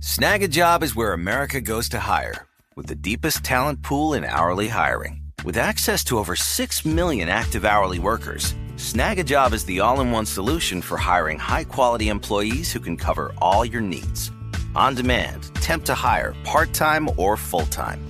Snagajob 0.00 0.82
is 0.82 0.96
where 0.96 1.12
America 1.12 1.60
goes 1.60 1.88
to 1.90 2.00
hire, 2.00 2.48
with 2.74 2.86
the 2.88 2.96
deepest 2.96 3.44
talent 3.44 3.82
pool 3.82 4.14
in 4.14 4.24
hourly 4.24 4.66
hiring. 4.66 5.22
With 5.44 5.56
access 5.56 6.02
to 6.04 6.18
over 6.18 6.34
6 6.34 6.84
million 6.84 7.28
active 7.28 7.64
hourly 7.64 8.00
workers, 8.00 8.54
Snagajob 8.74 9.52
is 9.52 9.64
the 9.64 9.78
all 9.78 10.00
in 10.00 10.10
one 10.10 10.26
solution 10.26 10.82
for 10.82 10.96
hiring 10.96 11.38
high 11.38 11.62
quality 11.62 12.08
employees 12.08 12.72
who 12.72 12.80
can 12.80 12.96
cover 12.96 13.32
all 13.38 13.64
your 13.64 13.80
needs. 13.80 14.32
On 14.74 14.96
demand, 14.96 15.54
temp 15.56 15.84
to 15.84 15.94
hire, 15.94 16.34
part 16.42 16.72
time 16.72 17.08
or 17.16 17.36
full 17.36 17.66
time. 17.66 18.09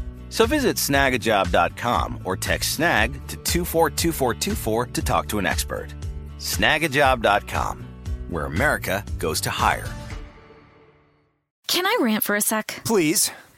So 0.31 0.47
visit 0.47 0.77
snagajob.com 0.77 2.21
or 2.23 2.37
text 2.37 2.75
snag 2.75 3.13
to 3.27 3.35
242424 3.35 4.85
to 4.87 5.01
talk 5.01 5.27
to 5.27 5.37
an 5.37 5.45
expert. 5.45 5.93
Snagajob.com, 6.39 7.85
where 8.29 8.45
America 8.45 9.03
goes 9.19 9.41
to 9.41 9.49
hire. 9.51 9.87
Can 11.67 11.85
I 11.85 11.97
rant 12.01 12.23
for 12.23 12.35
a 12.35 12.41
sec? 12.41 12.81
Please. 12.85 13.31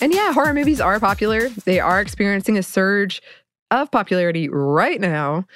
And 0.00 0.14
yeah, 0.14 0.32
horror 0.32 0.54
movies 0.54 0.80
are 0.80 0.98
popular. 0.98 1.50
They 1.50 1.78
are 1.78 2.00
experiencing 2.00 2.56
a 2.56 2.62
surge 2.62 3.20
of 3.70 3.90
popularity 3.90 4.48
right 4.48 5.00
now. 5.00 5.46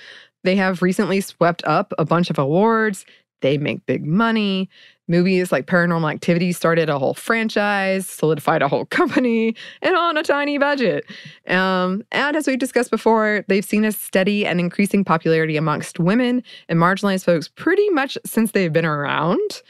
They 0.43 0.57
have 0.57 0.83
recently 0.83 1.23
swept 1.23 1.65
up 1.65 1.95
a 1.99 2.05
bunch 2.05 2.29
of 2.29 2.39
awards. 2.39 3.07
They 3.41 3.57
make 3.57 3.87
big 3.87 4.05
money. 4.05 4.69
Movies 5.09 5.51
like 5.51 5.67
Paranormal 5.67 6.11
Activity 6.13 6.53
started 6.53 6.89
a 6.89 6.99
whole 6.99 7.15
franchise, 7.15 8.07
solidified 8.07 8.63
a 8.63 8.69
whole 8.69 8.85
company, 9.01 9.55
and 9.83 9.97
on 9.97 10.17
a 10.17 10.23
tiny 10.23 10.59
budget. 10.59 11.05
Um, 11.49 12.03
and 12.13 12.37
as 12.37 12.47
we've 12.47 12.59
discussed 12.59 12.91
before, 12.91 13.45
they've 13.49 13.65
seen 13.65 13.85
a 13.85 13.93
steady 13.93 14.47
and 14.47 14.61
increasing 14.61 15.05
popularity 15.05 15.57
amongst 15.57 15.99
women 15.99 16.43
and 16.69 16.79
marginalized 16.79 17.25
folks 17.25 17.49
pretty 17.49 17.89
much 17.91 18.19
since 18.27 18.53
they've 18.53 18.73
been 18.73 18.87
around. 18.87 19.63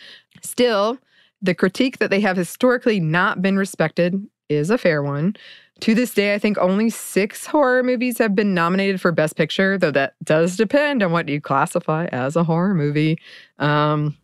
Still, 0.42 0.98
the 1.42 1.54
critique 1.54 1.98
that 1.98 2.10
they 2.10 2.20
have 2.20 2.36
historically 2.36 3.00
not 3.00 3.42
been 3.42 3.56
respected 3.56 4.24
is 4.48 4.70
a 4.70 4.78
fair 4.78 5.02
one. 5.02 5.36
To 5.80 5.94
this 5.94 6.14
day, 6.14 6.34
I 6.34 6.38
think 6.38 6.56
only 6.58 6.88
six 6.88 7.46
horror 7.46 7.82
movies 7.82 8.18
have 8.18 8.34
been 8.34 8.54
nominated 8.54 9.00
for 9.00 9.12
Best 9.12 9.36
Picture, 9.36 9.76
though 9.76 9.90
that 9.90 10.14
does 10.22 10.56
depend 10.56 11.02
on 11.02 11.10
what 11.12 11.28
you 11.28 11.40
classify 11.40 12.06
as 12.06 12.36
a 12.36 12.44
horror 12.44 12.74
movie. 12.74 13.18
Um, 13.58 14.16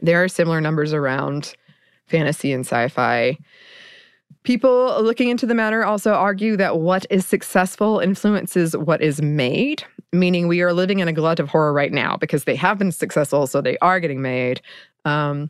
there 0.00 0.22
are 0.22 0.28
similar 0.28 0.60
numbers 0.60 0.92
around 0.92 1.54
fantasy 2.06 2.52
and 2.52 2.66
sci 2.66 2.88
fi. 2.88 3.38
People 4.42 5.00
looking 5.02 5.28
into 5.28 5.46
the 5.46 5.54
matter 5.54 5.84
also 5.84 6.12
argue 6.12 6.56
that 6.56 6.80
what 6.80 7.06
is 7.10 7.24
successful 7.24 8.00
influences 8.00 8.76
what 8.76 9.00
is 9.00 9.22
made, 9.22 9.84
meaning 10.12 10.48
we 10.48 10.62
are 10.62 10.72
living 10.72 10.98
in 10.98 11.06
a 11.06 11.12
glut 11.12 11.38
of 11.38 11.48
horror 11.48 11.72
right 11.72 11.92
now 11.92 12.16
because 12.16 12.42
they 12.44 12.56
have 12.56 12.76
been 12.76 12.90
successful, 12.90 13.46
so 13.46 13.60
they 13.60 13.78
are 13.78 14.00
getting 14.00 14.20
made. 14.20 14.60
Um, 15.04 15.48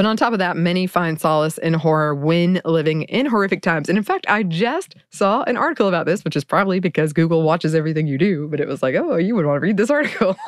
but 0.00 0.06
on 0.06 0.16
top 0.16 0.32
of 0.32 0.38
that, 0.38 0.56
many 0.56 0.86
find 0.86 1.20
solace 1.20 1.58
in 1.58 1.74
horror 1.74 2.14
when 2.14 2.62
living 2.64 3.02
in 3.02 3.26
horrific 3.26 3.60
times. 3.60 3.86
And 3.86 3.98
in 3.98 4.02
fact, 4.02 4.24
I 4.30 4.42
just 4.44 4.94
saw 5.10 5.42
an 5.42 5.58
article 5.58 5.88
about 5.88 6.06
this, 6.06 6.24
which 6.24 6.34
is 6.36 6.42
probably 6.42 6.80
because 6.80 7.12
Google 7.12 7.42
watches 7.42 7.74
everything 7.74 8.06
you 8.06 8.16
do, 8.16 8.48
but 8.48 8.60
it 8.60 8.66
was 8.66 8.82
like, 8.82 8.94
oh, 8.94 9.16
you 9.16 9.34
would 9.34 9.44
want 9.44 9.58
to 9.58 9.60
read 9.60 9.76
this 9.76 9.90
article. 9.90 10.38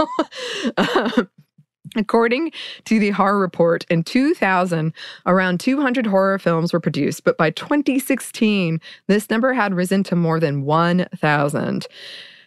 According 1.97 2.52
to 2.87 2.99
the 2.99 3.11
Horror 3.11 3.38
Report, 3.38 3.85
in 3.90 4.04
2000, 4.04 4.94
around 5.26 5.61
200 5.61 6.06
horror 6.06 6.38
films 6.38 6.73
were 6.73 6.80
produced, 6.80 7.23
but 7.23 7.37
by 7.37 7.50
2016, 7.50 8.80
this 9.06 9.28
number 9.28 9.52
had 9.52 9.75
risen 9.75 10.02
to 10.04 10.16
more 10.16 10.40
than 10.40 10.64
1,000. 10.64 11.87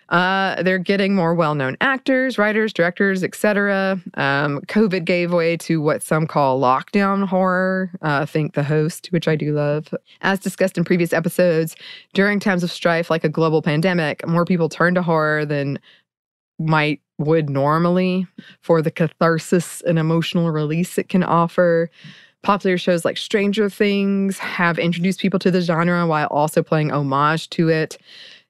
Uh, 0.09 0.61
they're 0.61 0.77
getting 0.77 1.15
more 1.15 1.33
well-known 1.33 1.77
actors, 1.81 2.37
writers, 2.37 2.71
directors, 2.71 3.23
etc. 3.23 3.99
Um, 4.15 4.61
COVID 4.61 5.03
gave 5.05 5.33
way 5.33 5.57
to 5.57 5.81
what 5.81 6.03
some 6.03 6.27
call 6.27 6.59
lockdown 6.59 7.27
horror. 7.27 7.91
Uh, 8.01 8.25
think 8.25 8.53
The 8.53 8.63
Host, 8.63 9.07
which 9.07 9.27
I 9.27 9.35
do 9.35 9.53
love. 9.53 9.93
As 10.21 10.39
discussed 10.39 10.77
in 10.77 10.83
previous 10.83 11.13
episodes, 11.13 11.75
during 12.13 12.39
times 12.39 12.63
of 12.63 12.71
strife 12.71 13.09
like 13.09 13.23
a 13.23 13.29
global 13.29 13.61
pandemic, 13.61 14.25
more 14.27 14.45
people 14.45 14.69
turn 14.69 14.95
to 14.95 15.01
horror 15.01 15.45
than 15.45 15.79
might 16.59 17.01
would 17.17 17.49
normally 17.49 18.27
for 18.61 18.81
the 18.81 18.91
catharsis 18.91 19.81
and 19.81 19.97
emotional 19.97 20.51
release 20.51 20.97
it 20.97 21.09
can 21.09 21.23
offer. 21.23 21.89
Popular 22.43 22.77
shows 22.77 23.03
like 23.03 23.17
Stranger 23.17 23.69
Things 23.69 24.37
have 24.37 24.77
introduced 24.77 25.19
people 25.19 25.39
to 25.39 25.49
the 25.49 25.61
genre 25.61 26.05
while 26.05 26.27
also 26.27 26.61
playing 26.61 26.91
homage 26.91 27.49
to 27.51 27.69
it. 27.69 27.97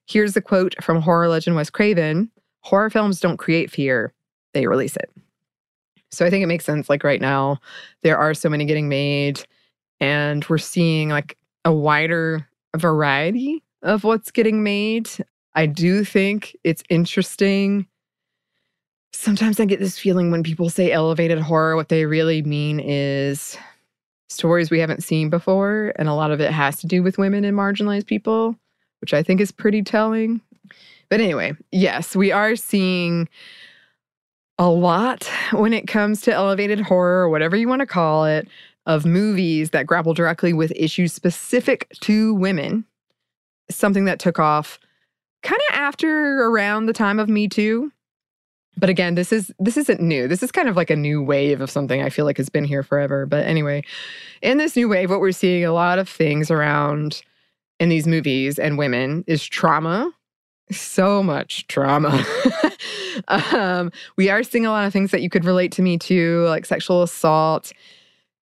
Here's 0.07 0.33
the 0.33 0.41
quote 0.41 0.75
from 0.83 1.01
horror 1.01 1.27
legend 1.27 1.55
Wes 1.55 1.69
Craven 1.69 2.29
Horror 2.61 2.89
films 2.89 3.19
don't 3.19 3.37
create 3.37 3.69
fear, 3.69 4.11
they 4.53 4.65
release 4.65 4.95
it. 4.95 5.11
So 6.11 6.25
I 6.25 6.29
think 6.29 6.43
it 6.43 6.47
makes 6.47 6.65
sense. 6.65 6.89
Like 6.89 7.03
right 7.03 7.21
now, 7.21 7.59
there 8.01 8.17
are 8.17 8.33
so 8.33 8.49
many 8.49 8.65
getting 8.65 8.89
made, 8.89 9.45
and 9.99 10.43
we're 10.45 10.57
seeing 10.57 11.09
like 11.09 11.37
a 11.63 11.71
wider 11.71 12.47
variety 12.75 13.63
of 13.83 14.03
what's 14.03 14.31
getting 14.31 14.63
made. 14.63 15.09
I 15.53 15.67
do 15.67 16.03
think 16.03 16.55
it's 16.63 16.83
interesting. 16.89 17.85
Sometimes 19.13 19.59
I 19.59 19.65
get 19.65 19.79
this 19.79 19.99
feeling 19.99 20.31
when 20.31 20.41
people 20.41 20.69
say 20.69 20.91
elevated 20.91 21.39
horror, 21.39 21.75
what 21.75 21.89
they 21.89 22.05
really 22.05 22.41
mean 22.41 22.79
is 22.79 23.57
stories 24.29 24.71
we 24.71 24.79
haven't 24.79 25.03
seen 25.03 25.29
before. 25.29 25.93
And 25.97 26.09
a 26.09 26.13
lot 26.13 26.31
of 26.31 26.41
it 26.41 26.51
has 26.51 26.77
to 26.77 26.87
do 26.87 27.03
with 27.03 27.17
women 27.17 27.45
and 27.45 27.55
marginalized 27.55 28.07
people 28.07 28.57
which 29.05 29.13
I 29.13 29.21
think 29.21 29.39
is 29.39 29.51
pretty 29.51 29.83
telling. 29.83 30.41
But 31.09 31.21
anyway, 31.21 31.53
yes, 31.71 32.15
we 32.15 32.31
are 32.31 32.55
seeing 32.55 33.29
a 34.57 34.67
lot 34.67 35.29
when 35.51 35.73
it 35.73 35.85
comes 35.85 36.21
to 36.21 36.33
elevated 36.33 36.79
horror, 36.79 37.21
or 37.21 37.29
whatever 37.29 37.55
you 37.55 37.67
want 37.67 37.81
to 37.81 37.85
call 37.85 38.25
it, 38.25 38.47
of 38.87 39.05
movies 39.05 39.69
that 39.69 39.85
grapple 39.85 40.15
directly 40.15 40.53
with 40.53 40.73
issues 40.75 41.13
specific 41.13 41.87
to 42.01 42.33
women. 42.33 42.83
Something 43.69 44.05
that 44.05 44.17
took 44.17 44.39
off 44.39 44.79
kind 45.43 45.61
of 45.69 45.75
after 45.75 46.41
around 46.43 46.87
the 46.87 46.93
time 46.93 47.19
of 47.19 47.29
Me 47.29 47.47
Too. 47.47 47.91
But 48.75 48.89
again, 48.89 49.13
this 49.13 49.31
is 49.31 49.51
this 49.59 49.77
isn't 49.77 50.01
new. 50.01 50.27
This 50.27 50.41
is 50.41 50.51
kind 50.51 50.67
of 50.67 50.75
like 50.75 50.89
a 50.89 50.95
new 50.95 51.21
wave 51.21 51.61
of 51.61 51.69
something 51.69 52.01
I 52.01 52.09
feel 52.09 52.25
like 52.25 52.37
has 52.37 52.49
been 52.49 52.65
here 52.65 52.81
forever. 52.81 53.27
But 53.27 53.45
anyway, 53.45 53.83
in 54.41 54.57
this 54.57 54.75
new 54.75 54.89
wave, 54.89 55.11
what 55.11 55.19
we're 55.19 55.31
seeing 55.31 55.63
a 55.63 55.73
lot 55.73 55.99
of 55.99 56.09
things 56.09 56.49
around 56.49 57.21
in 57.79 57.89
these 57.89 58.07
movies 58.07 58.59
and 58.59 58.77
women 58.77 59.23
is 59.27 59.45
trauma. 59.45 60.11
So 60.71 61.21
much 61.21 61.67
trauma. 61.67 62.25
um, 63.27 63.91
we 64.17 64.29
are 64.29 64.43
seeing 64.43 64.65
a 64.65 64.71
lot 64.71 64.85
of 64.85 64.93
things 64.93 65.11
that 65.11 65.21
you 65.21 65.29
could 65.29 65.45
relate 65.45 65.71
to 65.73 65.81
Me 65.81 65.97
Too, 65.97 66.45
like 66.47 66.65
sexual 66.65 67.03
assault, 67.03 67.71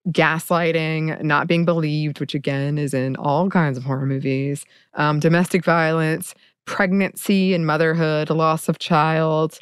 gaslighting, 0.10 1.22
not 1.22 1.48
being 1.48 1.65
believed, 1.65 2.19
which 2.19 2.36
again 2.36 2.78
is 2.78 2.93
in 2.93 3.15
all 3.17 3.50
kinds 3.50 3.78
of 3.78 3.84
horror 3.84 4.06
movies, 4.06 4.65
um, 4.96 5.19
domestic 5.19 5.63
violence, 5.63 6.34
pregnancy 6.65 7.54
and 7.54 7.65
motherhood, 7.65 8.30
loss 8.30 8.69
of 8.69 8.80
child, 8.80 9.60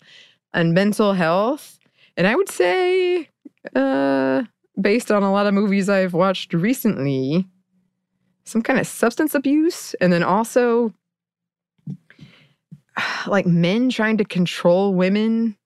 and 0.53 0.73
mental 0.73 1.13
health. 1.13 1.79
And 2.17 2.27
I 2.27 2.35
would 2.35 2.49
say, 2.49 3.29
uh, 3.75 4.43
based 4.79 5.11
on 5.11 5.23
a 5.23 5.31
lot 5.31 5.47
of 5.47 5.53
movies 5.53 5.89
I've 5.89 6.13
watched 6.13 6.53
recently, 6.53 7.47
some 8.43 8.61
kind 8.61 8.79
of 8.79 8.87
substance 8.87 9.35
abuse 9.35 9.93
and 9.95 10.11
then 10.11 10.23
also 10.23 10.93
like 13.27 13.45
men 13.45 13.89
trying 13.89 14.17
to 14.17 14.25
control 14.25 14.93
women 14.93 15.57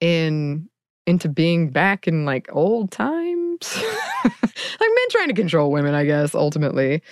in 0.00 0.68
into 1.06 1.28
being 1.28 1.68
back 1.68 2.08
in 2.08 2.24
like 2.24 2.48
old 2.52 2.90
times? 2.90 3.82
Like 4.80 4.90
men 4.94 5.08
trying 5.10 5.28
to 5.28 5.34
control 5.34 5.70
women 5.70 5.94
i 5.94 6.04
guess 6.04 6.34
ultimately. 6.34 7.02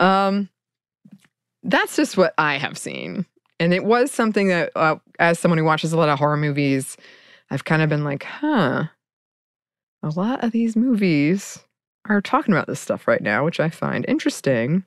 Um 0.00 0.48
that's 1.62 1.96
just 1.96 2.16
what 2.16 2.34
i 2.38 2.56
have 2.56 2.76
seen. 2.76 3.26
And 3.60 3.72
it 3.72 3.84
was 3.84 4.10
something 4.10 4.48
that 4.48 4.72
uh, 4.74 4.96
as 5.20 5.38
someone 5.38 5.58
who 5.58 5.64
watches 5.64 5.92
a 5.92 5.96
lot 5.96 6.08
of 6.08 6.18
horror 6.18 6.36
movies 6.36 6.96
i've 7.50 7.64
kind 7.64 7.82
of 7.82 7.88
been 7.88 8.04
like 8.04 8.24
huh 8.24 8.84
a 10.02 10.08
lot 10.10 10.42
of 10.42 10.50
these 10.52 10.74
movies 10.76 11.62
are 12.08 12.20
talking 12.20 12.52
about 12.52 12.66
this 12.66 12.80
stuff 12.80 13.06
right 13.06 13.22
now, 13.22 13.44
which 13.44 13.60
I 13.60 13.70
find 13.70 14.04
interesting. 14.08 14.84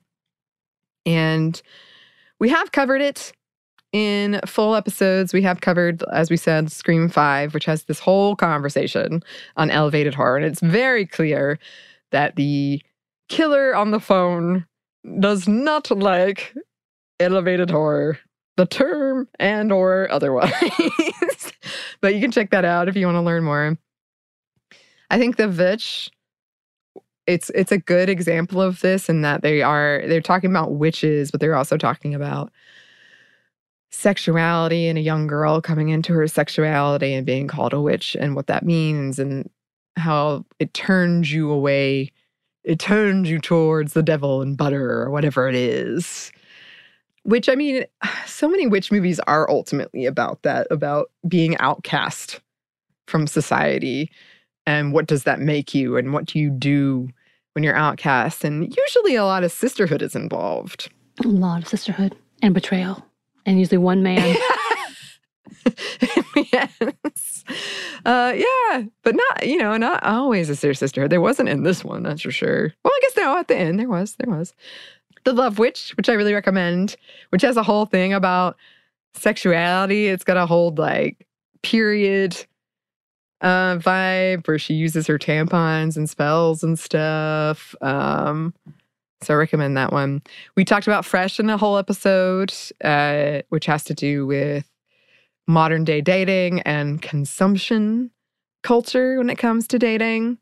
And 1.04 1.60
we 2.38 2.48
have 2.50 2.72
covered 2.72 3.00
it 3.00 3.32
in 3.92 4.40
full 4.46 4.74
episodes. 4.74 5.32
We 5.32 5.42
have 5.42 5.60
covered, 5.60 6.02
as 6.12 6.30
we 6.30 6.36
said, 6.36 6.70
Scream 6.70 7.08
5, 7.08 7.54
which 7.54 7.64
has 7.64 7.84
this 7.84 7.98
whole 7.98 8.36
conversation 8.36 9.22
on 9.56 9.70
elevated 9.70 10.14
horror. 10.14 10.36
And 10.36 10.44
it's 10.44 10.60
very 10.60 11.06
clear 11.06 11.58
that 12.12 12.36
the 12.36 12.82
killer 13.28 13.74
on 13.74 13.90
the 13.90 14.00
phone 14.00 14.66
does 15.20 15.48
not 15.48 15.90
like 15.90 16.54
elevated 17.20 17.70
horror, 17.70 18.18
the 18.56 18.66
term 18.66 19.28
and 19.38 19.72
or 19.72 20.10
otherwise. 20.10 20.52
but 22.00 22.14
you 22.14 22.20
can 22.20 22.30
check 22.30 22.50
that 22.50 22.64
out 22.64 22.88
if 22.88 22.96
you 22.96 23.06
want 23.06 23.16
to 23.16 23.22
learn 23.22 23.44
more. 23.44 23.78
I 25.10 25.18
think 25.18 25.36
The 25.36 25.48
Witch 25.48 26.10
it's 27.26 27.50
it's 27.50 27.72
a 27.72 27.78
good 27.78 28.08
example 28.08 28.62
of 28.62 28.80
this 28.80 29.08
in 29.08 29.22
that 29.22 29.42
they 29.42 29.62
are 29.62 30.02
they're 30.06 30.20
talking 30.20 30.50
about 30.50 30.74
witches, 30.74 31.30
but 31.30 31.40
they're 31.40 31.56
also 31.56 31.76
talking 31.76 32.14
about 32.14 32.52
sexuality 33.90 34.88
and 34.88 34.98
a 34.98 35.02
young 35.02 35.26
girl 35.26 35.60
coming 35.60 35.88
into 35.88 36.12
her 36.12 36.28
sexuality 36.28 37.14
and 37.14 37.26
being 37.26 37.48
called 37.48 37.72
a 37.72 37.80
witch 37.80 38.16
and 38.20 38.34
what 38.36 38.46
that 38.46 38.64
means 38.64 39.18
and 39.18 39.48
how 39.96 40.44
it 40.58 40.74
turns 40.74 41.32
you 41.32 41.50
away. 41.50 42.12
It 42.64 42.78
turns 42.78 43.30
you 43.30 43.38
towards 43.38 43.92
the 43.92 44.02
devil 44.02 44.42
and 44.42 44.56
butter 44.56 45.02
or 45.02 45.10
whatever 45.10 45.48
it 45.48 45.54
is. 45.54 46.32
Which, 47.22 47.48
I 47.48 47.54
mean, 47.54 47.84
so 48.26 48.48
many 48.48 48.66
witch 48.66 48.92
movies 48.92 49.18
are 49.20 49.50
ultimately 49.50 50.04
about 50.04 50.42
that, 50.42 50.66
about 50.70 51.10
being 51.26 51.56
outcast 51.58 52.40
from 53.06 53.26
society 53.26 54.10
and 54.66 54.92
what 54.92 55.06
does 55.06 55.24
that 55.24 55.40
make 55.40 55.74
you 55.74 55.96
and 55.96 56.12
what 56.12 56.26
do 56.26 56.38
you 56.38 56.50
do 56.50 57.08
when 57.56 57.62
you're 57.62 57.74
outcast. 57.74 58.44
And 58.44 58.76
usually 58.76 59.16
a 59.16 59.24
lot 59.24 59.42
of 59.42 59.50
sisterhood 59.50 60.02
is 60.02 60.14
involved. 60.14 60.90
A 61.24 61.28
lot 61.28 61.62
of 61.62 61.68
sisterhood 61.68 62.14
and 62.42 62.52
betrayal, 62.52 63.02
and 63.46 63.58
usually 63.58 63.78
one 63.78 64.02
man. 64.02 64.36
yes. 66.52 67.44
Uh, 68.04 68.34
yeah, 68.36 68.82
but 69.02 69.14
not, 69.14 69.46
you 69.46 69.56
know, 69.56 69.78
not 69.78 70.02
always 70.04 70.50
a 70.50 70.54
serious 70.54 70.78
sisterhood. 70.78 71.10
There 71.10 71.22
wasn't 71.22 71.48
in 71.48 71.62
this 71.62 71.82
one, 71.82 72.02
that's 72.02 72.20
for 72.20 72.30
sure. 72.30 72.74
Well, 72.84 72.92
I 72.94 73.00
guess 73.00 73.16
no, 73.16 73.38
at 73.38 73.48
the 73.48 73.56
end 73.56 73.80
there 73.80 73.88
was. 73.88 74.16
There 74.16 74.36
was. 74.36 74.52
The 75.24 75.32
Love 75.32 75.58
Witch, 75.58 75.94
which 75.96 76.10
I 76.10 76.12
really 76.12 76.34
recommend, 76.34 76.96
which 77.30 77.42
has 77.42 77.56
a 77.56 77.62
whole 77.62 77.86
thing 77.86 78.12
about 78.12 78.58
sexuality. 79.14 80.08
It's 80.08 80.24
got 80.24 80.36
a 80.36 80.44
whole 80.44 80.74
like 80.74 81.26
period 81.62 82.36
uh, 83.40 83.76
vibe 83.76 84.46
where 84.46 84.58
she 84.58 84.74
uses 84.74 85.06
her 85.06 85.18
tampons 85.18 85.96
and 85.96 86.08
spells 86.08 86.62
and 86.62 86.78
stuff. 86.78 87.74
Um, 87.80 88.54
so 89.22 89.34
I 89.34 89.36
recommend 89.36 89.76
that 89.76 89.92
one. 89.92 90.22
We 90.56 90.64
talked 90.64 90.86
about 90.86 91.04
Fresh 91.04 91.40
in 91.40 91.48
a 91.50 91.56
whole 91.56 91.78
episode, 91.78 92.52
uh, 92.84 93.42
which 93.48 93.66
has 93.66 93.84
to 93.84 93.94
do 93.94 94.26
with 94.26 94.68
modern 95.46 95.84
day 95.84 96.00
dating 96.00 96.60
and 96.62 97.00
consumption 97.00 98.10
culture 98.62 99.18
when 99.18 99.30
it 99.30 99.36
comes 99.38 99.66
to 99.68 99.78
dating. 99.78 100.38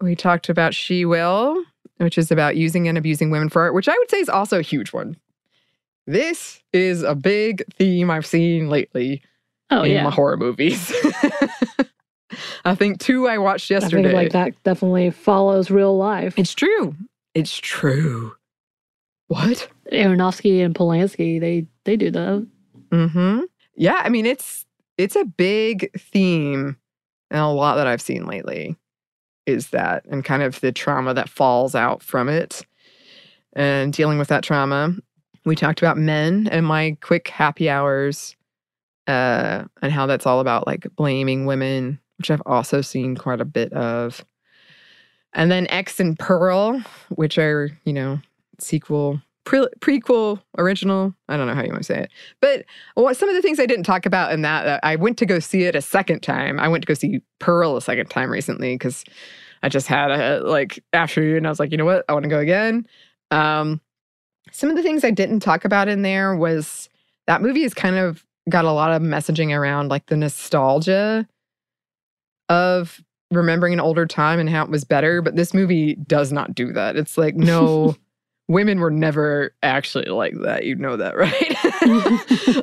We 0.00 0.14
talked 0.14 0.48
about 0.48 0.74
She 0.74 1.04
Will, 1.04 1.62
which 1.98 2.18
is 2.18 2.30
about 2.30 2.56
using 2.56 2.88
and 2.88 2.98
abusing 2.98 3.30
women 3.30 3.48
for 3.48 3.62
art, 3.62 3.74
which 3.74 3.88
I 3.88 3.96
would 3.98 4.10
say 4.10 4.18
is 4.18 4.28
also 4.28 4.58
a 4.58 4.62
huge 4.62 4.92
one. 4.92 5.16
This 6.06 6.62
is 6.72 7.02
a 7.02 7.14
big 7.14 7.64
theme 7.74 8.10
I've 8.10 8.26
seen 8.26 8.68
lately 8.70 9.22
Oh 9.70 9.82
in 9.82 9.92
yeah, 9.92 10.04
my 10.04 10.10
horror 10.10 10.36
movies. 10.36 10.92
I 12.64 12.74
think 12.74 13.00
two 13.00 13.28
I 13.28 13.38
watched 13.38 13.70
I 13.70 13.74
yesterday. 13.74 14.02
think 14.04 14.14
like 14.14 14.32
that 14.32 14.62
definitely 14.62 15.10
follows 15.10 15.70
real 15.70 15.96
life. 15.96 16.38
It's 16.38 16.54
true. 16.54 16.94
It's 17.34 17.56
true. 17.56 18.34
What? 19.28 19.68
Aronofsky 19.92 20.64
and 20.64 20.74
Polanski, 20.74 21.40
they 21.40 21.66
they 21.84 21.96
do 21.96 22.10
that. 22.10 22.46
Mm-hmm. 22.90 23.40
Yeah, 23.76 24.00
I 24.02 24.08
mean 24.08 24.26
it's 24.26 24.64
it's 24.96 25.16
a 25.16 25.24
big 25.24 25.90
theme 25.98 26.76
and 27.30 27.40
a 27.40 27.46
lot 27.48 27.76
that 27.76 27.86
I've 27.86 28.02
seen 28.02 28.26
lately 28.26 28.76
is 29.46 29.68
that 29.70 30.04
and 30.06 30.24
kind 30.24 30.42
of 30.42 30.60
the 30.60 30.72
trauma 30.72 31.14
that 31.14 31.28
falls 31.28 31.74
out 31.74 32.02
from 32.02 32.28
it 32.28 32.66
and 33.54 33.92
dealing 33.92 34.18
with 34.18 34.28
that 34.28 34.42
trauma. 34.42 34.94
We 35.44 35.56
talked 35.56 35.80
about 35.80 35.96
men 35.96 36.48
and 36.50 36.66
my 36.66 36.96
quick 37.00 37.28
happy 37.28 37.70
hours 37.70 38.34
uh 39.06 39.64
and 39.80 39.92
how 39.92 40.06
that's 40.06 40.26
all 40.26 40.40
about 40.40 40.66
like 40.66 40.86
blaming 40.96 41.46
women, 41.46 41.98
which 42.18 42.30
I've 42.30 42.42
also 42.46 42.80
seen 42.80 43.16
quite 43.16 43.40
a 43.40 43.44
bit 43.44 43.72
of. 43.72 44.24
And 45.32 45.50
then 45.50 45.66
X 45.68 46.00
and 46.00 46.18
Pearl, 46.18 46.82
which 47.10 47.38
are, 47.38 47.70
you 47.84 47.92
know, 47.92 48.20
sequel, 48.58 49.20
pre- 49.44 49.68
prequel, 49.80 50.40
original. 50.56 51.14
I 51.28 51.36
don't 51.36 51.46
know 51.46 51.54
how 51.54 51.62
you 51.62 51.70
want 51.70 51.82
to 51.82 51.84
say 51.84 52.00
it. 52.00 52.10
But 52.40 52.64
some 53.16 53.28
of 53.28 53.34
the 53.34 53.42
things 53.42 53.60
I 53.60 53.66
didn't 53.66 53.84
talk 53.84 54.06
about 54.06 54.32
in 54.32 54.42
that, 54.42 54.80
I 54.82 54.96
went 54.96 55.18
to 55.18 55.26
go 55.26 55.38
see 55.38 55.64
it 55.64 55.76
a 55.76 55.82
second 55.82 56.20
time. 56.20 56.58
I 56.58 56.68
went 56.68 56.82
to 56.82 56.86
go 56.86 56.94
see 56.94 57.20
Pearl 57.38 57.76
a 57.76 57.82
second 57.82 58.08
time 58.10 58.30
recently 58.30 58.74
because 58.74 59.04
I 59.62 59.68
just 59.68 59.86
had 59.86 60.10
a 60.10 60.40
like 60.40 60.82
afternoon. 60.92 61.46
I 61.46 61.48
was 61.50 61.60
like, 61.60 61.70
you 61.70 61.76
know 61.76 61.84
what? 61.84 62.04
I 62.08 62.12
want 62.12 62.24
to 62.24 62.28
go 62.28 62.38
again. 62.38 62.86
Um, 63.30 63.80
some 64.50 64.70
of 64.70 64.76
the 64.76 64.82
things 64.82 65.04
I 65.04 65.10
didn't 65.10 65.40
talk 65.40 65.64
about 65.64 65.88
in 65.88 66.02
there 66.02 66.34
was 66.34 66.88
that 67.26 67.42
movie 67.42 67.62
has 67.62 67.74
kind 67.74 67.96
of 67.96 68.24
got 68.48 68.64
a 68.64 68.72
lot 68.72 68.92
of 68.92 69.02
messaging 69.02 69.54
around 69.54 69.88
like 69.88 70.06
the 70.06 70.16
nostalgia 70.16 71.28
of 72.48 73.02
remembering 73.30 73.72
an 73.72 73.80
older 73.80 74.06
time 74.06 74.40
and 74.40 74.48
how 74.48 74.64
it 74.64 74.70
was 74.70 74.84
better. 74.84 75.20
But 75.22 75.36
this 75.36 75.52
movie 75.52 75.96
does 75.96 76.32
not 76.32 76.54
do 76.54 76.72
that. 76.72 76.96
It's 76.96 77.18
like, 77.18 77.36
no, 77.36 77.96
women 78.48 78.80
were 78.80 78.90
never 78.90 79.54
actually 79.62 80.06
like 80.06 80.34
that. 80.42 80.64
You 80.64 80.74
know 80.74 80.96
that, 80.96 81.16
right? 81.18 81.56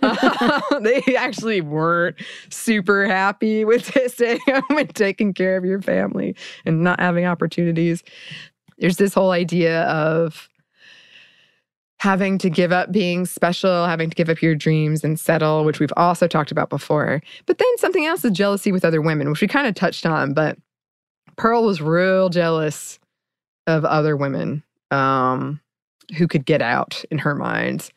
Uh, 0.02 0.80
they 0.80 1.15
actually 1.15 1.62
weren't 1.62 2.17
super 2.50 3.06
happy 3.08 3.63
with 3.63 3.95
staying 4.12 4.39
home 4.48 4.78
and 4.78 4.93
taking 4.93 5.34
care 5.34 5.58
of 5.58 5.65
your 5.65 5.82
family 5.82 6.36
and 6.65 6.84
not 6.84 7.00
having 7.00 7.26
opportunities. 7.26 8.04
There's 8.78 8.98
this 8.98 9.13
whole 9.13 9.32
idea 9.32 9.84
of 9.84 10.50
having 11.99 12.38
to 12.38 12.49
give 12.49 12.71
up 12.71 12.91
being 12.91 13.25
special, 13.25 13.86
having 13.86 14.10
to 14.10 14.15
give 14.15 14.29
up 14.29 14.41
your 14.41 14.55
dreams 14.55 15.03
and 15.03 15.19
settle, 15.19 15.63
which 15.63 15.79
we've 15.79 15.93
also 15.95 16.27
talked 16.27 16.51
about 16.51 16.69
before. 16.69 17.21
But 17.45 17.58
then 17.58 17.77
something 17.77 18.05
else 18.05 18.23
is 18.25 18.31
jealousy 18.31 18.71
with 18.71 18.86
other 18.86 19.01
women, 19.01 19.29
which 19.29 19.41
we 19.41 19.47
kind 19.47 19.67
of 19.67 19.75
touched 19.75 20.05
on. 20.05 20.34
But 20.34 20.58
Pearl 21.38 21.63
was 21.63 21.81
real 21.81 22.29
jealous 22.29 22.99
of 23.67 23.86
other 23.86 24.15
women 24.15 24.63
um, 24.91 25.60
who 26.17 26.27
could 26.27 26.45
get 26.45 26.62
out 26.62 27.03
in 27.10 27.17
her 27.17 27.34
mind, 27.34 27.89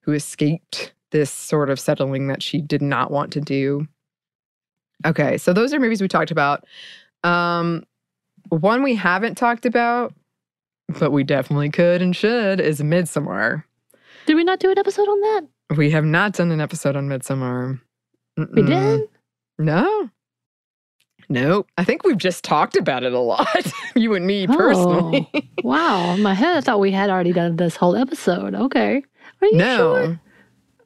who 0.00 0.12
escaped 0.12 0.92
this 1.10 1.30
sort 1.30 1.70
of 1.70 1.80
settling 1.80 2.28
that 2.28 2.42
she 2.42 2.60
did 2.60 2.82
not 2.82 3.10
want 3.10 3.32
to 3.32 3.40
do. 3.40 3.88
Okay, 5.06 5.38
so 5.38 5.52
those 5.52 5.72
are 5.72 5.80
movies 5.80 6.02
we 6.02 6.08
talked 6.08 6.30
about. 6.30 6.64
Um, 7.24 7.84
one 8.50 8.82
we 8.82 8.94
haven't 8.94 9.36
talked 9.36 9.66
about, 9.66 10.14
but 10.88 11.12
we 11.12 11.24
definitely 11.24 11.70
could 11.70 12.02
and 12.02 12.14
should, 12.14 12.60
is 12.60 12.80
Midsommar. 12.80 13.64
Did 14.26 14.34
we 14.34 14.44
not 14.44 14.60
do 14.60 14.70
an 14.70 14.78
episode 14.78 15.08
on 15.08 15.20
that? 15.20 15.46
We 15.76 15.90
have 15.90 16.04
not 16.04 16.34
done 16.34 16.50
an 16.50 16.60
episode 16.60 16.96
on 16.96 17.08
Midsommar. 17.08 17.80
We 18.36 18.62
did. 18.62 19.08
No. 19.58 20.10
Nope. 21.28 21.68
I 21.76 21.84
think 21.84 22.04
we've 22.04 22.16
just 22.16 22.42
talked 22.42 22.76
about 22.76 23.04
it 23.04 23.12
a 23.12 23.18
lot. 23.18 23.72
you 23.94 24.14
and 24.14 24.26
me 24.26 24.46
personally. 24.46 25.30
Wow, 25.62 26.14
in 26.14 26.22
my 26.22 26.34
head, 26.34 26.56
I 26.56 26.60
thought 26.62 26.80
we 26.80 26.90
had 26.90 27.10
already 27.10 27.32
done 27.32 27.56
this 27.56 27.76
whole 27.76 27.96
episode. 27.96 28.54
Okay, 28.54 29.02
are 29.42 29.46
you 29.46 29.56
no. 29.56 29.76
sure? 29.76 30.20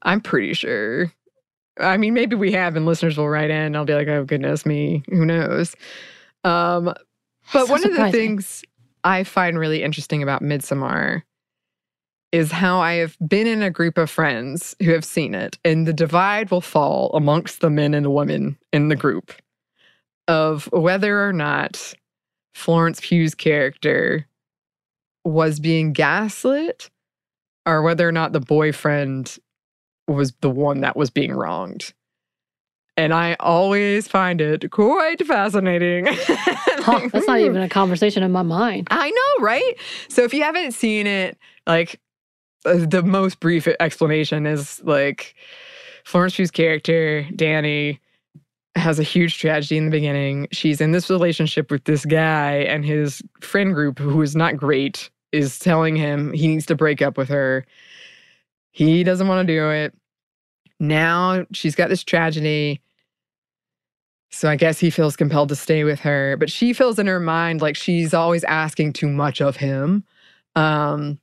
I'm 0.03 0.21
pretty 0.21 0.55
sure. 0.55 1.13
I 1.79 1.97
mean, 1.97 2.15
maybe 2.15 2.35
we 2.35 2.53
have, 2.53 2.75
and 2.77 2.87
listeners 2.87 3.17
will 3.17 3.29
write 3.29 3.51
in. 3.51 3.77
I'll 3.77 3.85
be 3.85 3.95
like, 3.95 4.09
oh, 4.09 4.25
goodness 4.25 4.67
me. 4.67 5.05
Who 5.11 5.25
knows? 5.25 5.77
Um, 6.45 6.93
but 7.53 7.67
So 7.67 7.73
one 7.73 7.85
of 7.85 7.95
the 7.95 8.11
things 8.11 8.65
I 9.05 9.25
find 9.25 9.59
really 9.59 9.83
interesting 9.83 10.23
about 10.23 10.43
Midsommar 10.43 11.23
is 12.31 12.51
how 12.51 12.81
I 12.81 12.95
have 12.95 13.17
been 13.27 13.47
in 13.47 13.63
a 13.63 13.71
group 13.71 13.99
of 13.99 14.11
friends 14.11 14.75
who 14.83 14.93
have 14.93 15.05
seen 15.05 15.35
it, 15.35 15.59
and 15.65 15.87
the 15.87 15.93
divide 15.93 16.51
will 16.51 16.63
fall 16.63 17.11
amongst 17.15 17.61
the 17.61 17.69
men 17.69 17.93
and 17.93 18.07
the 18.07 18.11
women 18.11 18.57
in 18.73 18.89
the 18.89 18.97
group 18.97 19.33
of 20.29 20.71
whether 20.73 21.27
or 21.27 21.33
not 21.33 21.93
Florence 22.55 23.01
Pugh's 23.01 23.35
character 23.35 24.27
was 25.25 25.61
being 25.61 25.93
gaslit 25.93 26.91
or 27.67 27.83
whether 27.83 28.09
or 28.09 28.13
not 28.13 28.33
the 28.33 28.41
boyfriend 28.41 29.39
was 30.09 30.33
the 30.41 30.51
one 30.51 30.81
that 30.81 30.97
was 30.97 31.11
being 31.11 31.33
wronged. 31.33 31.93
And 32.97 33.15
I 33.15 33.37
always 33.41 34.07
find 34.07 34.41
it 34.41 34.71
quite 34.71 35.27
fascinating. 35.27 36.09
Huh, 36.83 37.09
that's 37.13 37.29
not 37.29 37.39
even 37.39 37.63
a 37.63 37.69
conversation 37.69 38.25
in 38.25 38.33
my 38.33 38.43
mind. 38.43 38.89
I 38.91 39.09
know, 39.09 39.45
right? 39.45 39.77
So 40.09 40.25
if 40.25 40.35
you 40.35 40.43
haven't 40.43 40.73
seen 40.73 41.07
it, 41.07 41.39
like 41.65 42.01
uh, 42.65 42.87
the 42.87 43.05
most 43.05 43.39
brief 43.39 43.69
explanation 43.79 44.47
is 44.47 44.83
like 44.83 45.37
Florence 46.05 46.35
Pugh's 46.35 46.51
character, 46.51 47.25
Danny, 47.37 48.01
has 48.75 48.99
a 48.99 49.05
huge 49.05 49.39
tragedy 49.39 49.77
in 49.77 49.85
the 49.85 49.91
beginning. 49.91 50.49
She's 50.51 50.81
in 50.81 50.93
this 50.93 51.11
relationship 51.11 51.71
with 51.71 51.85
this 51.85 52.05
guy, 52.05 52.55
and 52.69 52.85
his 52.85 53.23
friend 53.41 53.75
group, 53.75 53.99
who 53.99 54.21
is 54.23 54.35
not 54.35 54.57
great, 54.57 55.11
is 55.31 55.59
telling 55.59 55.95
him 55.95 56.33
he 56.33 56.49
needs 56.49 56.67
to 56.67 56.75
break 56.75 57.03
up 57.03 57.17
with 57.17 57.29
her. 57.29 57.65
He 58.73 59.05
doesn't 59.05 59.29
want 59.29 59.47
to 59.47 59.53
do 59.53 59.71
it. 59.71 59.95
Now 60.83 61.47
she's 61.53 61.77
got 61.77 61.89
this 61.89 62.03
tragedy. 62.03 62.83
So 64.31 64.51
I 64.51 64.57
guess 64.57 64.81
he 64.81 64.91
feels 64.91 65.15
compelled 65.15 65.51
to 65.51 65.57
stay 65.57 65.85
with 65.85 66.01
her, 66.01 66.37
but 66.39 66.51
she 66.51 66.73
feels 66.73 66.99
in 66.99 67.07
her 67.07 67.21
mind 67.21 67.63
like 67.63 67.77
she's 67.77 68.13
always 68.13 68.43
asking 68.45 68.95
too 68.95 69.09
much 69.09 69.41
of 69.41 69.57
him. 69.57 70.03
Um, 70.57 71.21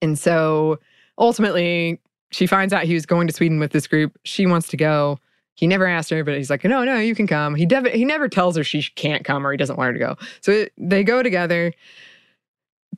and 0.00 0.16
so 0.16 0.78
ultimately, 1.18 2.00
she 2.30 2.46
finds 2.46 2.72
out 2.72 2.84
he 2.84 2.94
was 2.94 3.06
going 3.06 3.26
to 3.26 3.32
Sweden 3.32 3.58
with 3.58 3.72
this 3.72 3.88
group. 3.88 4.16
She 4.24 4.46
wants 4.46 4.68
to 4.68 4.76
go. 4.76 5.18
He 5.54 5.66
never 5.66 5.86
asked 5.86 6.10
her, 6.10 6.22
but 6.22 6.36
he's 6.36 6.50
like, 6.50 6.62
"No, 6.62 6.84
no, 6.84 6.98
you 6.98 7.14
can 7.16 7.26
come." 7.26 7.56
He 7.56 7.66
dev- 7.66 7.86
he 7.86 8.04
never 8.04 8.28
tells 8.28 8.56
her 8.56 8.62
she 8.62 8.82
can't 8.94 9.24
come 9.24 9.44
or 9.44 9.50
he 9.50 9.56
doesn't 9.56 9.76
want 9.76 9.88
her 9.88 9.92
to 9.94 9.98
go. 9.98 10.16
So 10.42 10.52
it, 10.52 10.72
they 10.78 11.02
go 11.02 11.24
together. 11.24 11.72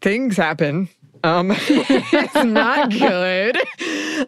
Things 0.02 0.36
happen. 0.36 0.90
Um, 1.24 1.50
it's 1.54 2.44
not 2.44 2.90
good. 2.92 3.58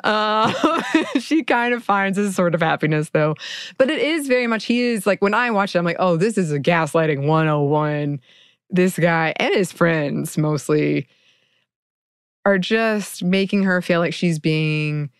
Uh, 0.04 0.82
she 1.20 1.42
kind 1.42 1.74
of 1.74 1.82
finds 1.82 2.16
this 2.16 2.34
sort 2.34 2.54
of 2.54 2.62
happiness 2.62 3.10
though. 3.10 3.34
But 3.78 3.90
it 3.90 3.98
is 3.98 4.26
very 4.26 4.46
much, 4.46 4.64
he 4.64 4.82
is 4.82 5.06
like, 5.06 5.22
when 5.22 5.34
I 5.34 5.50
watch 5.50 5.74
it, 5.74 5.78
I'm 5.78 5.84
like, 5.84 5.96
oh, 5.98 6.16
this 6.16 6.38
is 6.38 6.52
a 6.52 6.58
gaslighting 6.58 7.26
101. 7.26 8.20
This 8.70 8.98
guy 8.98 9.34
and 9.36 9.54
his 9.54 9.72
friends 9.72 10.38
mostly 10.38 11.08
are 12.44 12.58
just 12.58 13.22
making 13.22 13.64
her 13.64 13.82
feel 13.82 14.00
like 14.00 14.14
she's 14.14 14.38
being 14.38 15.10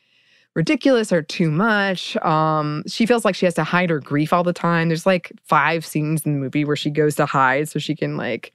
ridiculous 0.54 1.12
or 1.12 1.22
too 1.22 1.50
much. 1.50 2.16
Um, 2.18 2.82
she 2.86 3.06
feels 3.06 3.24
like 3.24 3.34
she 3.34 3.46
has 3.46 3.54
to 3.54 3.64
hide 3.64 3.90
her 3.90 4.00
grief 4.00 4.32
all 4.32 4.42
the 4.42 4.52
time. 4.52 4.88
There's 4.88 5.06
like 5.06 5.32
five 5.44 5.84
scenes 5.86 6.24
in 6.26 6.34
the 6.34 6.38
movie 6.38 6.64
where 6.64 6.76
she 6.76 6.90
goes 6.90 7.14
to 7.16 7.26
hide 7.26 7.68
so 7.68 7.78
she 7.78 7.94
can 7.94 8.16
like 8.16 8.52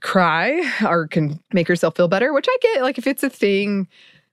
cry 0.00 0.62
or 0.86 1.08
can 1.08 1.40
make 1.52 1.68
herself 1.68 1.96
feel 1.96 2.08
better, 2.08 2.32
which 2.32 2.46
I 2.48 2.56
get. 2.60 2.82
Like 2.82 2.98
if 2.98 3.06
it's 3.06 3.22
a 3.22 3.30
thing 3.30 3.88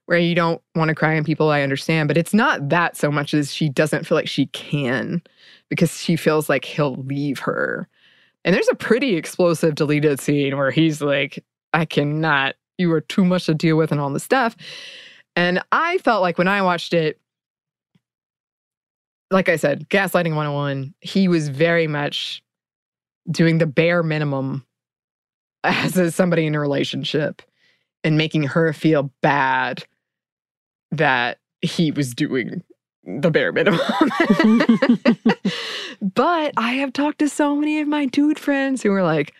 where 0.06 0.18
you 0.18 0.34
don't 0.34 0.62
want 0.74 0.88
to 0.88 0.94
cry 0.94 1.14
in 1.14 1.24
people, 1.24 1.50
I 1.50 1.62
understand. 1.62 2.08
But 2.08 2.16
it's 2.16 2.34
not 2.34 2.68
that 2.68 2.96
so 2.96 3.10
much 3.10 3.34
as 3.34 3.52
she 3.52 3.68
doesn't 3.68 4.06
feel 4.06 4.16
like 4.16 4.28
she 4.28 4.46
can 4.46 5.22
because 5.68 6.00
she 6.00 6.16
feels 6.16 6.48
like 6.48 6.64
he'll 6.64 6.96
leave 6.96 7.40
her. 7.40 7.88
And 8.44 8.54
there's 8.54 8.68
a 8.68 8.76
pretty 8.76 9.16
explosive 9.16 9.74
deleted 9.74 10.20
scene 10.20 10.56
where 10.56 10.70
he's 10.70 11.02
like, 11.02 11.44
I 11.72 11.84
cannot, 11.84 12.54
you 12.78 12.92
are 12.92 13.00
too 13.00 13.24
much 13.24 13.46
to 13.46 13.54
deal 13.54 13.76
with 13.76 13.90
and 13.90 14.00
all 14.00 14.10
this 14.10 14.22
stuff. 14.22 14.56
And 15.34 15.60
I 15.72 15.98
felt 15.98 16.22
like 16.22 16.38
when 16.38 16.48
I 16.48 16.62
watched 16.62 16.94
it, 16.94 17.20
like 19.32 19.48
I 19.48 19.56
said, 19.56 19.88
Gaslighting 19.88 20.36
101, 20.36 20.94
he 21.00 21.26
was 21.26 21.48
very 21.48 21.88
much 21.88 22.42
doing 23.28 23.58
the 23.58 23.66
bare 23.66 24.04
minimum 24.04 24.64
as 25.66 25.96
a, 25.96 26.10
somebody 26.10 26.46
in 26.46 26.54
a 26.54 26.60
relationship 26.60 27.42
and 28.04 28.16
making 28.16 28.44
her 28.44 28.72
feel 28.72 29.10
bad 29.20 29.84
that 30.92 31.38
he 31.60 31.90
was 31.90 32.14
doing 32.14 32.62
the 33.04 33.30
bare 33.30 33.52
minimum. 33.52 33.80
but 36.00 36.52
I 36.56 36.72
have 36.74 36.92
talked 36.92 37.18
to 37.20 37.28
so 37.28 37.56
many 37.56 37.80
of 37.80 37.88
my 37.88 38.06
dude 38.06 38.38
friends 38.38 38.82
who 38.82 38.92
are 38.92 39.02
like, 39.02 39.34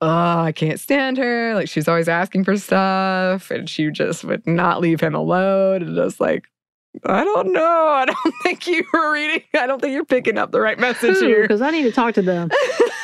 oh, 0.00 0.40
I 0.40 0.52
can't 0.52 0.80
stand 0.80 1.18
her. 1.18 1.54
Like 1.54 1.68
she's 1.68 1.88
always 1.88 2.08
asking 2.08 2.44
for 2.44 2.56
stuff 2.56 3.50
and 3.50 3.68
she 3.68 3.90
just 3.90 4.24
would 4.24 4.46
not 4.46 4.80
leave 4.80 5.00
him 5.00 5.14
alone. 5.14 5.82
And 5.82 5.96
just 5.96 6.20
like, 6.20 6.44
I 7.04 7.24
don't 7.24 7.52
know. 7.52 7.86
I 7.88 8.04
don't 8.04 8.34
think 8.42 8.66
you 8.66 8.84
were 8.92 9.12
reading. 9.12 9.42
I 9.54 9.66
don't 9.66 9.80
think 9.80 9.94
you're 9.94 10.04
picking 10.04 10.38
up 10.38 10.52
the 10.52 10.60
right 10.60 10.78
message 10.78 11.18
here. 11.18 11.42
Because 11.42 11.62
I 11.62 11.70
need 11.70 11.84
to 11.84 11.92
talk 11.92 12.14
to 12.14 12.22
them. 12.22 12.50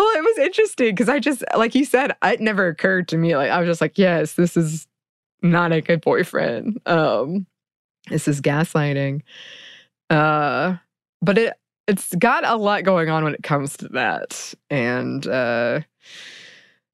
well, 0.00 0.16
it 0.16 0.24
was 0.24 0.38
interesting 0.38 0.94
because 0.94 1.10
I 1.10 1.18
just, 1.18 1.44
like 1.54 1.74
you 1.74 1.84
said, 1.84 2.16
it 2.24 2.40
never 2.40 2.68
occurred 2.68 3.08
to 3.08 3.18
me. 3.18 3.36
Like 3.36 3.50
I 3.50 3.60
was 3.60 3.68
just 3.68 3.82
like, 3.82 3.98
yes, 3.98 4.32
this 4.32 4.56
is 4.56 4.86
not 5.42 5.72
a 5.72 5.82
good 5.82 6.00
boyfriend. 6.00 6.80
Um, 6.86 7.46
this 8.08 8.26
is 8.26 8.40
gaslighting. 8.40 9.20
Uh, 10.08 10.76
but 11.20 11.36
it 11.36 11.52
it's 11.86 12.14
got 12.14 12.46
a 12.46 12.56
lot 12.56 12.84
going 12.84 13.10
on 13.10 13.24
when 13.24 13.34
it 13.34 13.42
comes 13.42 13.76
to 13.78 13.88
that, 13.88 14.54
and 14.70 15.26
uh, 15.26 15.80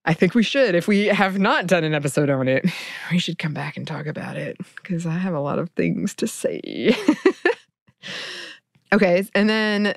I 0.05 0.15
think 0.15 0.35
we 0.35 0.43
should. 0.43 0.75
If 0.75 0.89
we 0.89 1.07
have 1.07 1.39
not 1.39 1.69
done 1.69 1.85
an 1.85 1.95
episode 1.95 2.29
on 2.29 2.49
it, 2.49 2.67
we 3.13 3.21
should 3.21 3.39
come 3.39 3.55
back 3.55 3.77
and 3.77 3.87
talk 3.87 4.07
about 4.07 4.37
it 4.37 4.57
because 4.77 5.07
I 5.07 5.13
have 5.19 5.35
a 5.35 5.41
lot 5.41 5.61
of 5.61 5.71
things 5.71 6.13
to 6.17 6.27
say. 6.27 6.97
okay, 8.93 9.25
and 9.33 9.49
then 9.49 9.95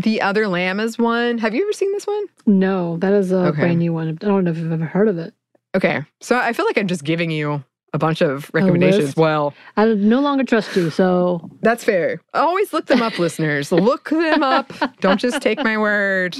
the 0.00 0.22
other 0.22 0.48
lamb 0.48 0.80
is 0.80 0.98
one. 0.98 1.38
Have 1.38 1.54
you 1.54 1.62
ever 1.62 1.72
seen 1.72 1.92
this 1.92 2.06
one? 2.06 2.24
No, 2.46 2.96
that 2.98 3.12
is 3.12 3.32
a 3.32 3.46
Okay. 3.48 3.60
brand 3.60 3.78
new 3.78 3.92
one. 3.92 4.08
I 4.08 4.12
don't 4.12 4.44
know 4.44 4.50
if 4.50 4.58
you've 4.58 4.72
ever 4.72 4.84
heard 4.86 5.08
of 5.08 5.18
it. 5.18 5.34
Okay, 5.74 6.02
so 6.20 6.36
I 6.38 6.52
feel 6.52 6.66
like 6.66 6.76
I'm 6.78 6.88
just 6.88 7.04
giving 7.04 7.30
you 7.30 7.64
a 7.94 7.98
bunch 7.98 8.22
of 8.22 8.50
recommendations. 8.54 9.16
Well, 9.16 9.52
I 9.76 9.84
no 9.86 10.20
longer 10.20 10.44
trust 10.44 10.74
you, 10.76 10.88
so 10.90 11.50
That's 11.60 11.84
fair. 11.84 12.22
Always 12.32 12.72
look 12.72 12.86
them 12.86 13.02
up, 13.02 13.18
listeners. 13.18 13.70
Look 13.70 14.08
them 14.08 14.42
up. 14.42 14.72
Don't 15.00 15.20
just 15.20 15.42
take 15.42 15.58
my 15.62 15.76
word. 15.76 16.36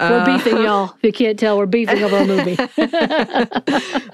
we're 0.00 0.06
Uh, 0.06 0.24
beefing, 0.26 0.56
y'all. 0.58 0.94
If 0.96 1.04
you 1.04 1.12
can't 1.12 1.38
tell, 1.38 1.56
we're 1.56 1.66
beefing 1.66 2.02
over 2.02 2.16
a 2.16 2.24
movie. 2.26 2.56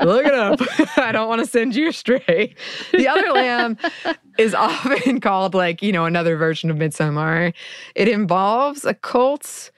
Look 0.05 0.27
it 0.27 0.35
up. 0.35 0.61
I 0.99 1.11
don't 1.13 1.29
want 1.29 1.41
to 1.41 1.47
send 1.47 1.75
you 1.75 1.89
astray. 1.89 2.55
The 2.93 3.09
other 3.09 3.33
lamb 3.33 3.79
is 4.39 4.55
often 4.55 5.21
called 5.23 5.55
like, 5.55 5.83
you 5.83 5.93
know, 5.93 6.05
another 6.05 6.37
version 6.37 6.71
of 6.71 6.77
Midsommar. 6.77 7.53
It 7.95 8.09
involves 8.09 8.85
a 8.85 8.95
cult 8.95 9.71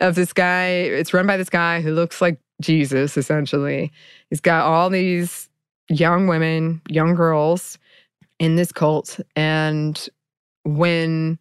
of 0.00 0.14
this 0.14 0.32
guy. 0.32 0.66
It's 0.68 1.14
run 1.14 1.26
by 1.26 1.36
this 1.36 1.50
guy 1.50 1.80
who 1.80 1.92
looks 1.92 2.20
like 2.20 2.40
Jesus, 2.60 3.16
essentially. 3.16 3.92
He's 4.30 4.40
got 4.40 4.64
all 4.64 4.90
these 4.90 5.47
young 5.88 6.26
women, 6.26 6.80
young 6.88 7.14
girls 7.14 7.78
in 8.38 8.56
this 8.56 8.72
cult. 8.72 9.20
And 9.36 10.08
when 10.64 11.38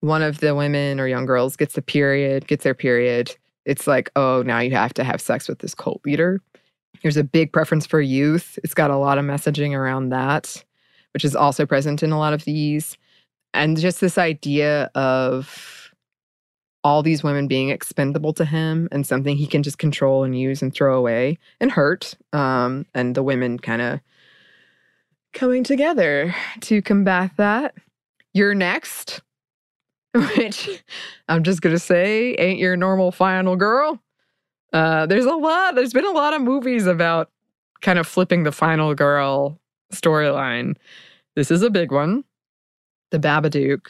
one 0.00 0.22
of 0.22 0.38
the 0.38 0.54
women 0.54 1.00
or 1.00 1.08
young 1.08 1.26
girls 1.26 1.56
gets 1.56 1.74
the 1.74 1.82
period, 1.82 2.46
gets 2.46 2.64
their 2.64 2.74
period, 2.74 3.34
it's 3.64 3.86
like, 3.86 4.10
oh, 4.16 4.42
now 4.46 4.60
you 4.60 4.70
have 4.72 4.94
to 4.94 5.04
have 5.04 5.20
sex 5.20 5.48
with 5.48 5.58
this 5.58 5.74
cult 5.74 6.00
leader. 6.04 6.40
There's 7.02 7.16
a 7.16 7.24
big 7.24 7.52
preference 7.52 7.86
for 7.86 8.00
youth. 8.00 8.58
It's 8.62 8.74
got 8.74 8.90
a 8.90 8.96
lot 8.96 9.18
of 9.18 9.24
messaging 9.24 9.76
around 9.76 10.10
that, 10.10 10.64
which 11.12 11.24
is 11.24 11.36
also 11.36 11.66
present 11.66 12.02
in 12.02 12.12
a 12.12 12.18
lot 12.18 12.32
of 12.32 12.44
these. 12.44 12.96
And 13.54 13.78
just 13.78 14.00
this 14.00 14.18
idea 14.18 14.90
of 14.94 15.75
all 16.86 17.02
these 17.02 17.24
women 17.24 17.48
being 17.48 17.70
expendable 17.70 18.32
to 18.32 18.44
him 18.44 18.88
and 18.92 19.04
something 19.04 19.36
he 19.36 19.48
can 19.48 19.64
just 19.64 19.76
control 19.76 20.22
and 20.22 20.38
use 20.38 20.62
and 20.62 20.72
throw 20.72 20.96
away 20.96 21.36
and 21.58 21.72
hurt. 21.72 22.14
Um, 22.32 22.86
and 22.94 23.16
the 23.16 23.24
women 23.24 23.58
kind 23.58 23.82
of 23.82 23.98
coming 25.32 25.64
together 25.64 26.32
to 26.60 26.80
combat 26.82 27.32
that. 27.38 27.74
You're 28.34 28.54
next, 28.54 29.20
which 30.14 30.80
I'm 31.28 31.42
just 31.42 31.60
going 31.60 31.74
to 31.74 31.80
say 31.80 32.36
ain't 32.38 32.60
your 32.60 32.76
normal 32.76 33.10
final 33.10 33.56
girl. 33.56 34.00
Uh, 34.72 35.06
there's 35.06 35.24
a 35.24 35.34
lot, 35.34 35.74
there's 35.74 35.92
been 35.92 36.06
a 36.06 36.12
lot 36.12 36.34
of 36.34 36.40
movies 36.40 36.86
about 36.86 37.32
kind 37.82 37.98
of 37.98 38.06
flipping 38.06 38.44
the 38.44 38.52
final 38.52 38.94
girl 38.94 39.58
storyline. 39.92 40.76
This 41.34 41.50
is 41.50 41.62
a 41.62 41.70
big 41.70 41.90
one 41.90 42.22
The 43.10 43.18
Babadook, 43.18 43.88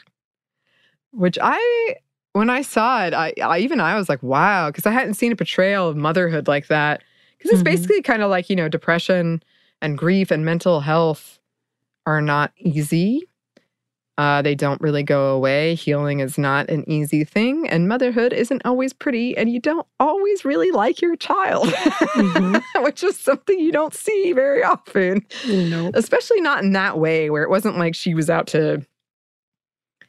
which 1.11 1.37
I, 1.43 1.97
when 2.37 2.51
I 2.51 2.61
saw 2.63 3.05
it, 3.07 3.15
I, 3.15 3.33
I 3.43 3.59
even 3.61 3.81
I 3.81 3.95
was 3.97 4.09
like, 4.11 4.23
wow, 4.23 4.69
because 4.71 4.85
I 4.85 4.91
hadn't 4.93 5.15
seen 5.15 5.33
a 5.33 5.37
portrayal 5.37 5.89
of 5.89 5.97
motherhood 5.97 6.47
like 6.49 6.67
that. 6.67 7.03
Because 7.39 7.53
it's 7.53 7.63
Mhm. 7.63 7.65
basically 7.73 8.03
kind 8.03 8.23
of 8.23 8.29
like, 8.31 8.51
you 8.51 8.57
know, 8.57 8.69
depression 8.69 9.43
and 9.81 9.97
grief 9.97 10.31
and 10.31 10.45
mental 10.45 10.81
health 10.81 11.39
are 12.05 12.21
not 12.21 12.53
easy. 12.59 13.23
Uh, 14.19 14.41
they 14.43 14.55
don't 14.55 14.81
really 14.81 15.03
go 15.03 15.35
away. 15.35 15.75
Healing 15.75 16.21
is 16.21 16.39
not 16.39 16.71
an 16.71 16.85
easy 16.91 17.23
thing, 17.25 17.69
and 17.69 17.87
motherhood 17.89 18.33
isn't 18.33 18.63
always 18.65 18.93
pretty, 18.95 19.37
and 19.37 19.51
you 19.51 19.61
don't 19.61 19.87
always 20.01 20.43
really 20.45 20.71
like 20.71 21.03
your 21.03 21.17
child, 21.17 21.69
Mhm. 21.69 22.63
which 22.85 23.03
is 23.05 23.19
something 23.19 23.59
you 23.59 23.73
don't 23.73 23.93
see 23.95 24.33
very 24.33 24.63
often, 24.63 25.27
nope. 25.47 25.93
especially 25.95 26.41
not 26.41 26.63
in 26.65 26.73
that 26.73 26.99
way 26.99 27.29
where 27.29 27.43
it 27.43 27.51
wasn't 27.51 27.77
like 27.79 27.95
she 27.95 28.15
was 28.15 28.31
out 28.31 28.47
to. 28.49 28.87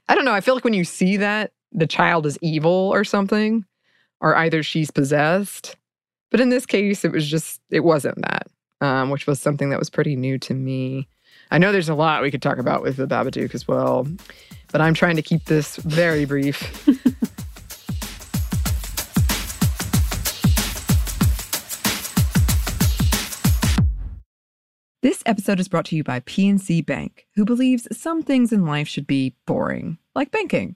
I 0.07 0.15
don't 0.15 0.23
know. 0.25 0.33
I 0.33 0.39
feel 0.41 0.55
like 0.55 0.63
when 0.63 0.73
you 0.73 0.85
see 0.85 1.17
that, 1.17 1.51
the 1.71 1.87
child 1.87 2.25
is 2.25 2.37
evil 2.41 2.91
or 2.93 3.03
something, 3.03 3.65
or 4.21 4.35
either 4.35 4.63
she's 4.63 4.91
possessed. 4.91 5.75
But 6.31 6.39
in 6.39 6.49
this 6.49 6.65
case, 6.65 7.05
it 7.05 7.11
was 7.11 7.27
just, 7.27 7.61
it 7.69 7.81
wasn't 7.81 8.21
that, 8.21 8.47
um, 8.81 9.09
which 9.09 9.27
was 9.27 9.39
something 9.39 9.69
that 9.69 9.79
was 9.79 9.89
pretty 9.89 10.15
new 10.15 10.37
to 10.39 10.53
me. 10.53 11.07
I 11.51 11.57
know 11.57 11.71
there's 11.71 11.89
a 11.89 11.95
lot 11.95 12.21
we 12.21 12.31
could 12.31 12.41
talk 12.41 12.57
about 12.57 12.81
with 12.81 12.97
the 12.97 13.07
Babadook 13.07 13.55
as 13.55 13.67
well, 13.67 14.07
but 14.71 14.81
I'm 14.81 14.93
trying 14.93 15.15
to 15.15 15.21
keep 15.21 15.45
this 15.45 15.77
very 15.77 16.25
brief. 16.25 16.87
This 25.03 25.23
episode 25.25 25.61
is 25.61 25.69
brought 25.69 25.85
to 25.85 25.95
you 25.95 26.03
by 26.03 26.19
PNC 26.19 26.85
Bank, 26.85 27.27
who 27.35 27.45
believes 27.45 27.87
some 27.97 28.23
things 28.23 28.51
in 28.51 28.65
life 28.65 28.89
should 28.89 29.07
be 29.07 29.35
boring, 29.45 29.99
like 30.15 30.31
banking. 30.31 30.75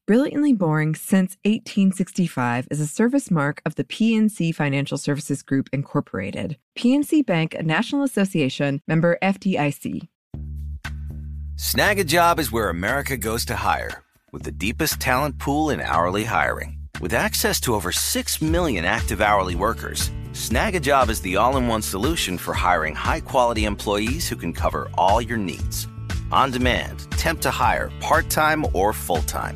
Brilliantly 0.11 0.51
Boring 0.51 0.93
Since 0.93 1.37
1865 1.45 2.67
is 2.69 2.81
a 2.81 2.85
service 2.85 3.31
mark 3.31 3.61
of 3.65 3.75
the 3.75 3.85
PNC 3.85 4.53
Financial 4.53 4.97
Services 4.97 5.41
Group, 5.41 5.69
Incorporated. 5.71 6.57
PNC 6.77 7.25
Bank, 7.25 7.55
a 7.57 7.63
National 7.63 8.03
Association 8.03 8.81
member 8.89 9.17
FDIC. 9.23 10.09
Snagajob 11.55 12.39
is 12.39 12.51
where 12.51 12.67
America 12.67 13.15
goes 13.15 13.45
to 13.45 13.55
hire, 13.55 14.03
with 14.33 14.43
the 14.43 14.51
deepest 14.51 14.99
talent 14.99 15.39
pool 15.39 15.69
in 15.69 15.79
hourly 15.79 16.25
hiring. 16.25 16.77
With 16.99 17.13
access 17.13 17.61
to 17.61 17.73
over 17.73 17.93
6 17.93 18.41
million 18.41 18.83
active 18.83 19.21
hourly 19.21 19.55
workers, 19.55 20.11
Snagajob 20.33 21.07
is 21.07 21.21
the 21.21 21.37
all 21.37 21.55
in 21.55 21.69
one 21.69 21.81
solution 21.81 22.37
for 22.37 22.53
hiring 22.53 22.95
high 22.95 23.21
quality 23.21 23.63
employees 23.63 24.27
who 24.27 24.35
can 24.35 24.51
cover 24.51 24.89
all 24.95 25.21
your 25.21 25.37
needs. 25.37 25.87
On 26.33 26.51
demand, 26.51 27.09
temp 27.11 27.39
to 27.39 27.49
hire, 27.49 27.93
part 28.01 28.29
time 28.29 28.65
or 28.73 28.91
full 28.91 29.21
time. 29.21 29.55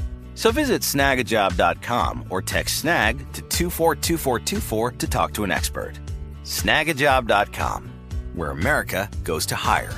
So 0.33 0.51
visit 0.51 0.81
snagajob.com 0.81 2.25
or 2.29 2.41
text 2.41 2.79
snag 2.79 3.19
to 3.33 3.41
242424 3.43 4.91
to 4.91 5.07
talk 5.07 5.33
to 5.33 5.43
an 5.43 5.51
expert. 5.51 5.99
Snagajob.com, 6.43 7.91
where 8.33 8.51
America 8.51 9.09
goes 9.23 9.45
to 9.47 9.55
hire. 9.55 9.93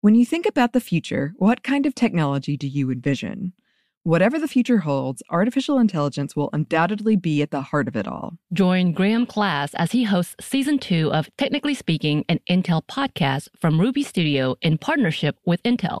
When 0.00 0.16
you 0.16 0.26
think 0.26 0.46
about 0.46 0.72
the 0.72 0.80
future, 0.80 1.32
what 1.36 1.62
kind 1.62 1.86
of 1.86 1.94
technology 1.94 2.56
do 2.56 2.66
you 2.66 2.90
envision? 2.90 3.52
Whatever 4.04 4.36
the 4.40 4.48
future 4.48 4.78
holds, 4.78 5.22
artificial 5.30 5.78
intelligence 5.78 6.34
will 6.34 6.50
undoubtedly 6.52 7.14
be 7.14 7.40
at 7.40 7.52
the 7.52 7.60
heart 7.60 7.86
of 7.86 7.94
it 7.94 8.08
all. 8.08 8.36
Join 8.52 8.94
Graham 8.94 9.26
Class 9.26 9.74
as 9.74 9.92
he 9.92 10.02
hosts 10.02 10.34
season 10.40 10.80
two 10.80 11.12
of 11.12 11.30
Technically 11.36 11.74
Speaking, 11.74 12.24
an 12.28 12.40
Intel 12.50 12.82
podcast 12.84 13.46
from 13.60 13.80
Ruby 13.80 14.02
Studio 14.02 14.56
in 14.60 14.76
partnership 14.76 15.36
with 15.46 15.62
Intel. 15.62 16.00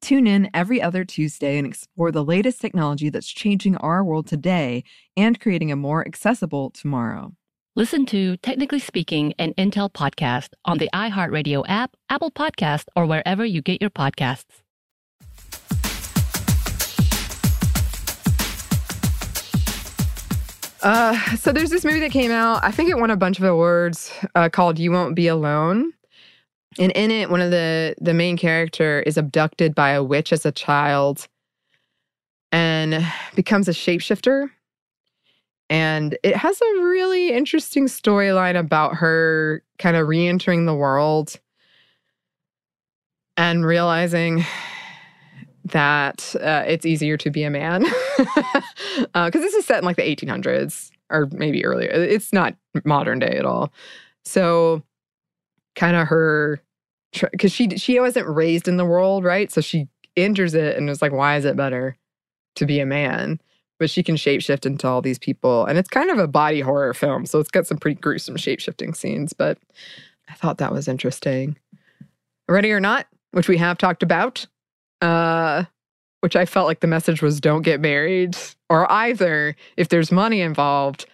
Tune 0.00 0.26
in 0.26 0.48
every 0.54 0.80
other 0.80 1.04
Tuesday 1.04 1.58
and 1.58 1.66
explore 1.66 2.10
the 2.10 2.24
latest 2.24 2.60
technology 2.60 3.10
that's 3.10 3.28
changing 3.28 3.76
our 3.76 4.02
world 4.02 4.26
today 4.26 4.82
and 5.16 5.38
creating 5.38 5.70
a 5.70 5.76
more 5.76 6.06
accessible 6.06 6.70
tomorrow. 6.70 7.32
Listen 7.76 8.06
to 8.06 8.36
Technically 8.38 8.78
Speaking, 8.78 9.34
an 9.38 9.52
Intel 9.54 9.92
podcast 9.92 10.48
on 10.64 10.78
the 10.78 10.88
iHeartRadio 10.94 11.64
app, 11.68 11.96
Apple 12.08 12.30
Podcast, 12.30 12.86
or 12.96 13.06
wherever 13.06 13.44
you 13.44 13.60
get 13.62 13.80
your 13.80 13.90
podcasts. 13.90 14.62
Uh, 20.82 21.36
so 21.36 21.52
there's 21.52 21.68
this 21.68 21.84
movie 21.84 22.00
that 22.00 22.10
came 22.10 22.30
out. 22.30 22.64
I 22.64 22.70
think 22.70 22.88
it 22.88 22.96
won 22.96 23.10
a 23.10 23.16
bunch 23.16 23.38
of 23.38 23.44
awards 23.44 24.10
uh, 24.34 24.48
called 24.48 24.78
"You 24.78 24.92
Won't 24.92 25.14
Be 25.14 25.26
Alone," 25.26 25.92
and 26.80 26.90
in 26.92 27.10
it, 27.10 27.30
one 27.30 27.40
of 27.40 27.52
the 27.52 27.94
the 28.00 28.14
main 28.14 28.36
character 28.36 29.00
is 29.00 29.16
abducted 29.16 29.74
by 29.74 29.90
a 29.90 30.02
witch 30.02 30.32
as 30.32 30.44
a 30.44 30.50
child, 30.50 31.28
and 32.50 33.06
becomes 33.36 33.68
a 33.68 33.72
shapeshifter. 33.72 34.50
And 35.68 36.18
it 36.24 36.34
has 36.34 36.60
a 36.60 36.82
really 36.82 37.30
interesting 37.32 37.86
storyline 37.86 38.58
about 38.58 38.96
her 38.96 39.62
kind 39.78 39.96
of 39.96 40.08
re-entering 40.08 40.66
the 40.66 40.74
world 40.74 41.38
and 43.36 43.64
realizing 43.64 44.44
that 45.66 46.34
uh, 46.40 46.64
it's 46.66 46.84
easier 46.84 47.16
to 47.18 47.30
be 47.30 47.44
a 47.44 47.50
man 47.50 47.84
because 48.18 48.64
uh, 49.14 49.30
this 49.30 49.54
is 49.54 49.64
set 49.64 49.78
in 49.78 49.84
like 49.84 49.96
the 49.96 50.02
1800s 50.02 50.90
or 51.10 51.28
maybe 51.32 51.64
earlier. 51.64 51.88
It's 51.90 52.32
not 52.32 52.56
modern 52.84 53.18
day 53.18 53.36
at 53.38 53.44
all. 53.44 53.72
So, 54.24 54.82
kind 55.76 55.96
of 55.96 56.08
her, 56.08 56.60
because 57.12 57.52
she 57.52 57.76
she 57.76 57.98
wasn't 58.00 58.28
raised 58.28 58.68
in 58.68 58.76
the 58.76 58.84
world, 58.84 59.24
right? 59.24 59.50
So 59.50 59.60
she 59.60 59.88
enters 60.16 60.54
it 60.54 60.76
and 60.76 60.88
is 60.88 61.02
like, 61.02 61.12
why 61.12 61.36
is 61.36 61.44
it 61.44 61.56
better 61.56 61.96
to 62.56 62.66
be 62.66 62.80
a 62.80 62.86
man? 62.86 63.40
But 63.78 63.90
she 63.90 64.02
can 64.02 64.16
shapeshift 64.16 64.66
into 64.66 64.86
all 64.86 65.00
these 65.00 65.18
people, 65.18 65.64
and 65.64 65.78
it's 65.78 65.88
kind 65.88 66.10
of 66.10 66.18
a 66.18 66.28
body 66.28 66.60
horror 66.60 66.92
film, 66.94 67.26
so 67.26 67.38
it's 67.38 67.50
got 67.50 67.66
some 67.66 67.78
pretty 67.78 67.98
gruesome 67.98 68.36
shapeshifting 68.36 68.94
scenes. 68.94 69.32
But 69.32 69.58
I 70.28 70.34
thought 70.34 70.58
that 70.58 70.72
was 70.72 70.86
interesting. 70.86 71.56
Ready 72.48 72.72
or 72.72 72.80
not, 72.80 73.06
which 73.30 73.48
we 73.48 73.56
have 73.56 73.78
talked 73.78 74.02
about 74.02 74.46
uh, 75.00 75.64
which 76.20 76.36
I 76.36 76.44
felt 76.44 76.66
like 76.66 76.80
the 76.80 76.86
message 76.86 77.22
was 77.22 77.40
don't 77.40 77.62
get 77.62 77.80
married, 77.80 78.36
or 78.68 78.90
either 78.90 79.56
if 79.76 79.88
there's 79.88 80.12
money 80.12 80.40
involved, 80.40 81.06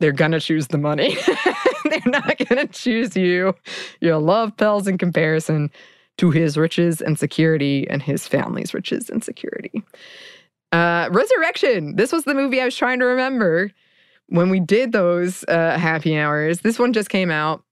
they're 0.00 0.12
gonna 0.12 0.40
choose 0.40 0.68
the 0.68 0.78
money. 0.78 1.16
not 2.10 2.38
gonna 2.48 2.66
choose 2.66 3.16
you. 3.16 3.54
Your 4.00 4.18
love 4.18 4.56
pales 4.56 4.86
in 4.86 4.98
comparison 4.98 5.70
to 6.18 6.30
his 6.30 6.56
riches 6.56 7.00
and 7.00 7.18
security 7.18 7.88
and 7.88 8.02
his 8.02 8.26
family's 8.26 8.72
riches 8.72 9.10
and 9.10 9.22
security. 9.22 9.82
Uh, 10.72 11.08
Resurrection. 11.12 11.96
This 11.96 12.12
was 12.12 12.24
the 12.24 12.34
movie 12.34 12.60
I 12.60 12.64
was 12.64 12.76
trying 12.76 12.98
to 13.00 13.06
remember 13.06 13.70
when 14.28 14.50
we 14.50 14.60
did 14.60 14.92
those 14.92 15.44
uh, 15.48 15.78
happy 15.78 16.18
hours. 16.18 16.60
This 16.60 16.78
one 16.78 16.92
just 16.92 17.10
came 17.10 17.30
out. 17.30 17.62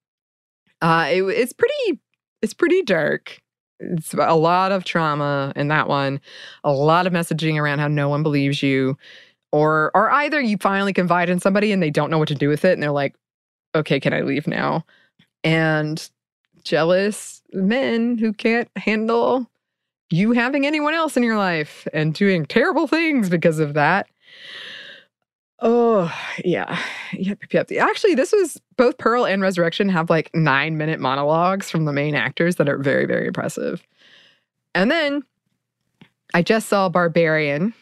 Uh, 0.83 1.09
it, 1.11 1.23
it's 1.23 1.53
pretty. 1.53 2.01
It's 2.43 2.55
pretty 2.55 2.83
dark 2.83 3.41
it's 3.81 4.15
a 4.15 4.35
lot 4.35 4.73
of 4.73 4.85
trauma 4.85 5.53
in 5.57 5.69
that 5.69 5.89
one, 5.89 6.21
a 6.63 6.73
lot 6.73 7.07
of 7.07 7.13
messaging 7.13 7.61
around 7.61 7.79
how 7.79 7.89
no 7.89 8.09
one 8.09 8.23
believes 8.23 8.63
you, 8.63 8.97
or 9.53 9.91
or 9.95 10.11
either 10.11 10.41
you 10.41 10.57
finally 10.59 10.93
confide 10.93 11.29
in 11.29 11.41
somebody 11.41 11.73
and 11.73 11.83
they 11.83 11.91
don't 11.91 12.11
know 12.11 12.19
what 12.19 12.29
to 12.29 12.35
do 12.35 12.49
with 12.49 12.65
it, 12.65 12.73
and 12.73 12.83
they're 12.83 12.91
like, 12.91 13.15
"Okay, 13.75 14.01
can 14.01 14.13
I 14.13 14.21
leave 14.23 14.47
now?" 14.47 14.85
And 15.43 16.09
jealous 16.63 17.43
men 17.53 18.19
who 18.19 18.33
can't 18.33 18.69
handle 18.77 19.49
you 20.11 20.33
having 20.33 20.67
anyone 20.67 20.95
else 20.95 21.17
in 21.17 21.23
your 21.23 21.37
life 21.37 21.87
and 21.93 22.15
doing 22.15 22.47
terrible 22.47 22.87
things 22.87 23.29
because 23.29 23.59
of 23.59 23.75
that. 23.75 24.07
Oh, 25.61 26.13
yeah. 26.45 26.79
Yep, 27.13 27.39
yep. 27.53 27.73
Actually, 27.73 28.15
this 28.15 28.33
was 28.33 28.61
both 28.77 28.99
Pearl 28.99 29.25
and 29.25 29.41
Resurrection 29.41 29.89
have 29.89 30.11
like 30.11 30.31
nine 30.35 30.77
minute 30.77 31.01
monologues 31.01 31.71
from 31.71 31.85
the 31.85 31.93
main 31.93 32.15
actors 32.15 32.57
that 32.57 32.69
are 32.69 32.79
very, 32.79 33.07
very 33.07 33.27
impressive. 33.27 33.83
And 34.75 34.91
then 34.91 35.23
I 36.35 36.43
just 36.43 36.69
saw 36.69 36.89
Barbarian, 36.89 37.73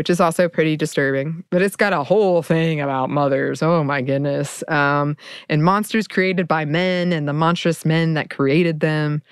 which 0.00 0.08
is 0.08 0.18
also 0.18 0.48
pretty 0.48 0.78
disturbing, 0.78 1.44
but 1.50 1.60
it's 1.60 1.76
got 1.76 1.92
a 1.92 2.02
whole 2.02 2.40
thing 2.40 2.80
about 2.80 3.10
mothers. 3.10 3.62
Oh 3.62 3.84
my 3.84 4.00
goodness. 4.00 4.64
Um, 4.66 5.14
and 5.50 5.62
monsters 5.62 6.08
created 6.08 6.48
by 6.48 6.64
men 6.64 7.12
and 7.12 7.28
the 7.28 7.34
monstrous 7.34 7.84
men 7.84 8.14
that 8.14 8.30
created 8.30 8.80
them, 8.80 9.22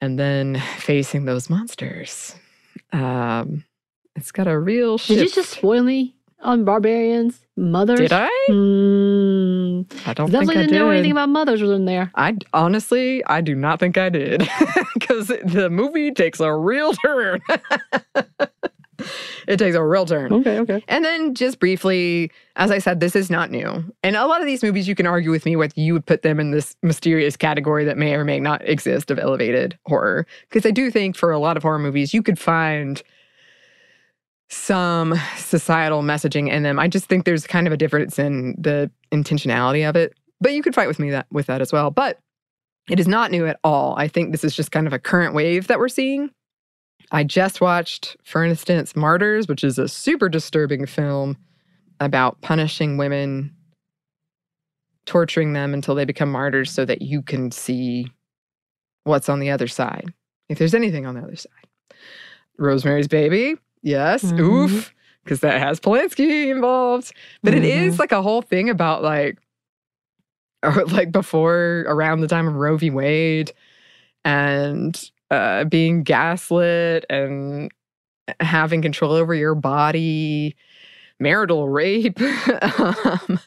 and 0.00 0.18
then 0.18 0.60
facing 0.78 1.24
those 1.24 1.48
monsters. 1.48 2.34
Um, 2.92 3.62
it's 4.16 4.32
got 4.32 4.48
a 4.48 4.58
real. 4.58 4.98
Did 4.98 5.20
you 5.20 5.30
just 5.30 5.50
spoil 5.50 5.84
me 5.84 6.16
on 6.40 6.64
barbarians? 6.64 7.44
Mothers? 7.56 8.00
Did 8.00 8.12
I? 8.12 8.28
Mm, 8.50 9.86
I 10.04 10.14
don't 10.14 10.32
definitely 10.32 10.46
think 10.46 10.50
I 10.50 10.60
didn't 10.62 10.72
did. 10.72 10.78
know 10.80 10.90
anything 10.90 11.12
about 11.12 11.28
mothers 11.28 11.62
was 11.62 11.70
in 11.70 11.84
there. 11.84 12.10
I 12.16 12.36
honestly, 12.52 13.24
I 13.26 13.40
do 13.40 13.54
not 13.54 13.78
think 13.78 13.96
I 13.96 14.08
did 14.08 14.40
because 14.94 15.28
the 15.28 15.68
movie 15.70 16.10
takes 16.10 16.40
a 16.40 16.52
real 16.52 16.92
turn. 16.92 17.40
it 19.52 19.58
takes 19.58 19.76
a 19.76 19.82
real 19.82 20.06
turn. 20.06 20.32
Okay, 20.32 20.58
okay. 20.60 20.84
And 20.88 21.04
then 21.04 21.34
just 21.34 21.58
briefly, 21.58 22.30
as 22.56 22.70
I 22.70 22.78
said, 22.78 23.00
this 23.00 23.16
is 23.16 23.30
not 23.30 23.50
new. 23.50 23.84
And 24.02 24.16
a 24.16 24.26
lot 24.26 24.40
of 24.40 24.46
these 24.46 24.62
movies, 24.62 24.88
you 24.88 24.94
can 24.94 25.06
argue 25.06 25.30
with 25.30 25.44
me 25.44 25.56
whether 25.56 25.74
you 25.76 25.92
would 25.92 26.06
put 26.06 26.22
them 26.22 26.40
in 26.40 26.50
this 26.50 26.76
mysterious 26.82 27.36
category 27.36 27.84
that 27.84 27.96
may 27.98 28.14
or 28.14 28.24
may 28.24 28.40
not 28.40 28.66
exist 28.68 29.10
of 29.10 29.18
elevated 29.18 29.78
horror. 29.86 30.26
Because 30.48 30.66
I 30.66 30.70
do 30.70 30.90
think 30.90 31.16
for 31.16 31.30
a 31.30 31.38
lot 31.38 31.56
of 31.56 31.62
horror 31.62 31.78
movies, 31.78 32.12
you 32.12 32.22
could 32.22 32.38
find 32.38 33.02
some 34.48 35.14
societal 35.36 36.02
messaging 36.02 36.50
in 36.50 36.62
them. 36.62 36.78
I 36.78 36.88
just 36.88 37.06
think 37.06 37.24
there's 37.24 37.46
kind 37.46 37.66
of 37.66 37.72
a 37.72 37.76
difference 37.76 38.18
in 38.18 38.54
the 38.58 38.90
intentionality 39.12 39.88
of 39.88 39.96
it. 39.96 40.14
But 40.40 40.52
you 40.52 40.62
could 40.62 40.74
fight 40.74 40.88
with 40.88 40.98
me 40.98 41.10
that 41.10 41.26
with 41.30 41.46
that 41.46 41.60
as 41.60 41.72
well. 41.72 41.90
But 41.90 42.18
it 42.88 43.00
is 43.00 43.08
not 43.08 43.30
new 43.30 43.46
at 43.46 43.58
all. 43.64 43.94
I 43.96 44.06
think 44.06 44.32
this 44.32 44.44
is 44.44 44.54
just 44.54 44.70
kind 44.70 44.86
of 44.86 44.92
a 44.92 44.98
current 44.98 45.34
wave 45.34 45.66
that 45.66 45.78
we're 45.78 45.88
seeing. 45.88 46.30
I 47.12 47.24
just 47.24 47.60
watched, 47.60 48.16
for 48.24 48.44
instance, 48.44 48.96
Martyrs, 48.96 49.48
which 49.48 49.62
is 49.64 49.78
a 49.78 49.88
super 49.88 50.28
disturbing 50.28 50.86
film 50.86 51.36
about 52.00 52.40
punishing 52.40 52.96
women, 52.96 53.54
torturing 55.06 55.52
them 55.52 55.72
until 55.72 55.94
they 55.94 56.04
become 56.04 56.30
martyrs 56.30 56.70
so 56.70 56.84
that 56.84 57.02
you 57.02 57.22
can 57.22 57.50
see 57.50 58.10
what's 59.04 59.28
on 59.28 59.38
the 59.38 59.50
other 59.50 59.68
side, 59.68 60.12
if 60.48 60.58
there's 60.58 60.74
anything 60.74 61.06
on 61.06 61.14
the 61.14 61.20
other 61.22 61.36
side. 61.36 61.52
Rosemary's 62.58 63.06
Baby, 63.08 63.56
yes, 63.82 64.24
Mhm. 64.24 64.40
oof, 64.40 64.94
because 65.22 65.40
that 65.40 65.60
has 65.60 65.78
Polanski 65.78 66.48
involved. 66.50 67.12
But 67.42 67.54
it 67.54 67.64
is 67.64 67.94
Mhm. 67.94 67.98
like 68.00 68.12
a 68.12 68.22
whole 68.22 68.42
thing 68.42 68.68
about 68.68 69.02
like, 69.02 69.38
or 70.64 70.72
like 70.86 71.12
before, 71.12 71.84
around 71.86 72.20
the 72.20 72.26
time 72.28 72.48
of 72.48 72.54
Roe 72.56 72.76
v. 72.76 72.90
Wade, 72.90 73.52
and 74.24 75.10
uh, 75.30 75.64
being 75.64 76.02
gaslit 76.02 77.04
and 77.10 77.70
having 78.40 78.82
control 78.82 79.12
over 79.12 79.34
your 79.34 79.54
body, 79.54 80.56
marital 81.18 81.68
rape, 81.68 82.20
um, 82.78 83.40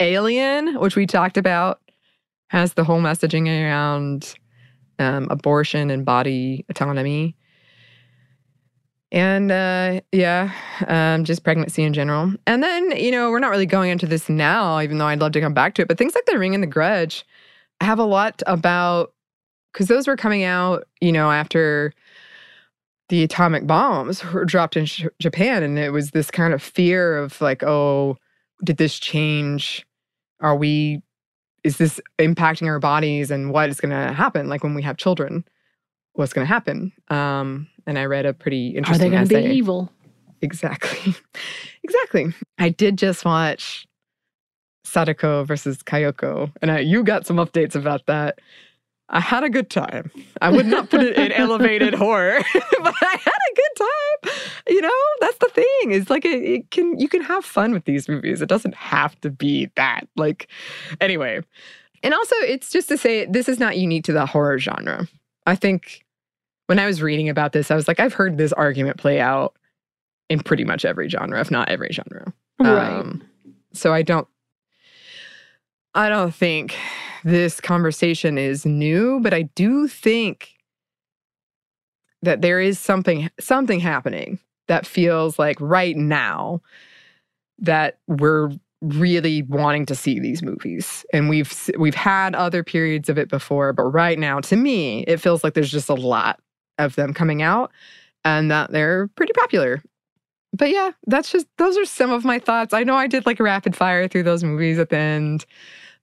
Alien, 0.00 0.78
which 0.80 0.96
we 0.96 1.06
talked 1.06 1.36
about, 1.36 1.80
has 2.48 2.74
the 2.74 2.84
whole 2.84 3.00
messaging 3.00 3.46
around 3.46 4.34
um, 4.98 5.28
abortion 5.30 5.90
and 5.90 6.04
body 6.04 6.64
autonomy. 6.68 7.36
And 9.10 9.50
uh, 9.50 10.00
yeah, 10.12 10.52
um, 10.86 11.24
just 11.24 11.42
pregnancy 11.42 11.82
in 11.82 11.94
general. 11.94 12.34
And 12.46 12.62
then, 12.62 12.90
you 12.96 13.10
know, 13.10 13.30
we're 13.30 13.38
not 13.38 13.50
really 13.50 13.66
going 13.66 13.90
into 13.90 14.06
this 14.06 14.28
now, 14.28 14.80
even 14.80 14.98
though 14.98 15.06
I'd 15.06 15.20
love 15.20 15.32
to 15.32 15.40
come 15.40 15.54
back 15.54 15.74
to 15.74 15.82
it. 15.82 15.88
But 15.88 15.96
things 15.96 16.14
like 16.14 16.26
The 16.26 16.38
Ring 16.38 16.54
and 16.54 16.62
The 16.62 16.68
Grudge 16.68 17.24
have 17.80 17.98
a 17.98 18.04
lot 18.04 18.42
about, 18.46 19.14
because 19.72 19.86
those 19.86 20.06
were 20.06 20.16
coming 20.16 20.44
out, 20.44 20.86
you 21.00 21.12
know, 21.12 21.30
after 21.30 21.92
the 23.08 23.22
atomic 23.22 23.66
bombs 23.66 24.24
were 24.32 24.44
dropped 24.46 24.76
in 24.76 24.86
Sh- 24.86 25.06
Japan. 25.18 25.62
And 25.62 25.78
it 25.78 25.90
was 25.90 26.10
this 26.10 26.30
kind 26.30 26.52
of 26.52 26.62
fear 26.62 27.16
of 27.16 27.40
like, 27.40 27.62
oh, 27.62 28.16
did 28.64 28.76
this 28.76 28.98
change? 28.98 29.86
Are 30.40 30.56
we, 30.56 31.02
is 31.64 31.78
this 31.78 32.00
impacting 32.18 32.68
our 32.68 32.78
bodies 32.78 33.30
and 33.30 33.52
what 33.52 33.68
is 33.68 33.80
going 33.80 33.90
to 33.90 34.12
happen? 34.12 34.48
Like 34.48 34.62
when 34.62 34.74
we 34.74 34.82
have 34.82 34.96
children, 34.96 35.44
what's 36.14 36.32
going 36.32 36.46
to 36.46 36.52
happen? 36.52 36.92
Um, 37.08 37.68
and 37.86 37.98
I 37.98 38.04
read 38.04 38.26
a 38.26 38.34
pretty 38.34 38.68
interesting. 38.68 39.06
Are 39.06 39.10
they 39.10 39.16
going 39.16 39.28
to 39.28 39.50
be 39.50 39.56
evil? 39.56 39.92
Exactly. 40.40 41.14
exactly. 41.82 42.32
I 42.58 42.68
did 42.68 42.98
just 42.98 43.24
watch 43.24 43.86
Sadako 44.84 45.44
versus 45.44 45.82
Kayako, 45.82 46.52
and 46.62 46.70
I, 46.70 46.78
you 46.80 47.02
got 47.02 47.26
some 47.26 47.36
updates 47.36 47.74
about 47.74 48.06
that. 48.06 48.38
I 49.10 49.20
had 49.20 49.42
a 49.42 49.48
good 49.48 49.70
time. 49.70 50.10
I 50.42 50.50
would 50.50 50.66
not 50.66 50.90
put 50.90 51.02
it 51.02 51.16
in 51.16 51.32
elevated 51.32 51.94
horror, 51.94 52.40
but 52.54 52.94
I 53.02 53.16
had 53.16 53.40
a 53.50 53.54
good 53.54 53.86
time. 53.86 54.34
You 54.68 54.82
know, 54.82 54.90
that's 55.20 55.38
the 55.38 55.48
thing. 55.48 55.92
It's 55.92 56.10
like 56.10 56.24
it, 56.24 56.42
it 56.42 56.70
can 56.70 56.98
you 56.98 57.08
can 57.08 57.22
have 57.22 57.44
fun 57.44 57.72
with 57.72 57.84
these 57.84 58.08
movies. 58.08 58.42
It 58.42 58.48
doesn't 58.48 58.74
have 58.74 59.18
to 59.22 59.30
be 59.30 59.70
that. 59.76 60.06
Like, 60.16 60.48
anyway, 61.00 61.40
and 62.02 62.12
also 62.12 62.34
it's 62.40 62.70
just 62.70 62.88
to 62.88 62.98
say 62.98 63.24
this 63.24 63.48
is 63.48 63.58
not 63.58 63.78
unique 63.78 64.04
to 64.04 64.12
the 64.12 64.26
horror 64.26 64.58
genre. 64.58 65.08
I 65.46 65.54
think 65.54 66.04
when 66.66 66.78
I 66.78 66.86
was 66.86 67.00
reading 67.00 67.30
about 67.30 67.52
this, 67.52 67.70
I 67.70 67.74
was 67.74 67.88
like, 67.88 68.00
I've 68.00 68.12
heard 68.12 68.36
this 68.36 68.52
argument 68.52 68.98
play 68.98 69.20
out 69.20 69.56
in 70.28 70.40
pretty 70.40 70.64
much 70.64 70.84
every 70.84 71.08
genre, 71.08 71.40
if 71.40 71.50
not 71.50 71.70
every 71.70 71.88
genre. 71.92 72.32
Right. 72.60 72.92
Um, 72.92 73.22
so 73.72 73.94
I 73.94 74.02
don't 74.02 74.28
I 75.94 76.08
don't 76.08 76.34
think 76.34 76.76
this 77.24 77.60
conversation 77.60 78.38
is 78.38 78.64
new, 78.66 79.20
but 79.20 79.34
I 79.34 79.42
do 79.42 79.88
think 79.88 80.54
that 82.22 82.42
there 82.42 82.60
is 82.60 82.78
something 82.78 83.30
something 83.38 83.80
happening 83.80 84.38
that 84.66 84.86
feels 84.86 85.38
like 85.38 85.56
right 85.60 85.96
now 85.96 86.60
that 87.58 87.98
we're 88.06 88.50
really 88.80 89.42
wanting 89.42 89.86
to 89.86 89.94
see 89.94 90.20
these 90.20 90.42
movies 90.42 91.04
and 91.12 91.28
we've 91.28 91.70
we've 91.78 91.94
had 91.94 92.34
other 92.34 92.62
periods 92.62 93.08
of 93.08 93.18
it 93.18 93.28
before 93.28 93.72
but 93.72 93.84
right 93.84 94.20
now 94.20 94.38
to 94.38 94.54
me 94.54 95.00
it 95.04 95.18
feels 95.18 95.42
like 95.42 95.54
there's 95.54 95.70
just 95.70 95.88
a 95.88 95.94
lot 95.94 96.38
of 96.78 96.94
them 96.94 97.12
coming 97.12 97.42
out 97.42 97.72
and 98.24 98.52
that 98.52 98.70
they're 98.70 99.08
pretty 99.16 99.32
popular 99.32 99.82
but 100.52 100.70
yeah, 100.70 100.92
that's 101.06 101.30
just 101.30 101.46
those 101.58 101.76
are 101.76 101.84
some 101.84 102.10
of 102.10 102.24
my 102.24 102.38
thoughts. 102.38 102.72
I 102.72 102.82
know 102.82 102.96
I 102.96 103.06
did 103.06 103.26
like 103.26 103.40
a 103.40 103.42
rapid 103.44 103.76
fire 103.76 104.08
through 104.08 104.22
those 104.22 104.42
movies 104.42 104.78
at 104.78 104.90
the 104.90 104.96
end. 104.96 105.46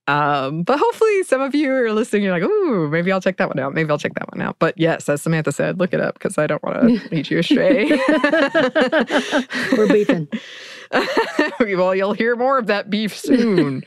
Um, 0.07 0.61
but 0.63 0.77
hopefully 0.77 1.23
some 1.23 1.41
of 1.41 1.55
you 1.55 1.71
are 1.73 1.91
listening, 1.91 2.23
you're 2.23 2.31
like, 2.31 2.43
ooh, 2.43 2.87
maybe 2.89 3.11
I'll 3.11 3.21
check 3.21 3.37
that 3.37 3.47
one 3.47 3.57
out. 3.59 3.73
Maybe 3.73 3.89
I'll 3.89 3.97
check 3.97 4.13
that 4.15 4.31
one 4.31 4.41
out. 4.41 4.57
But 4.59 4.77
yes, 4.77 5.09
as 5.09 5.21
Samantha 5.21 5.51
said, 5.51 5.79
look 5.79 5.93
it 5.93 5.99
up 5.99 6.13
because 6.15 6.37
I 6.37 6.45
don't 6.47 6.61
want 6.63 6.81
to 6.81 7.09
lead 7.15 7.29
you 7.29 7.39
astray. 7.39 7.89
We're 9.77 9.87
beefing. 9.87 10.27
well, 11.59 11.95
you'll 11.95 12.13
hear 12.13 12.35
more 12.35 12.57
of 12.59 12.67
that 12.67 12.89
beef 12.89 13.17
soon 13.17 13.83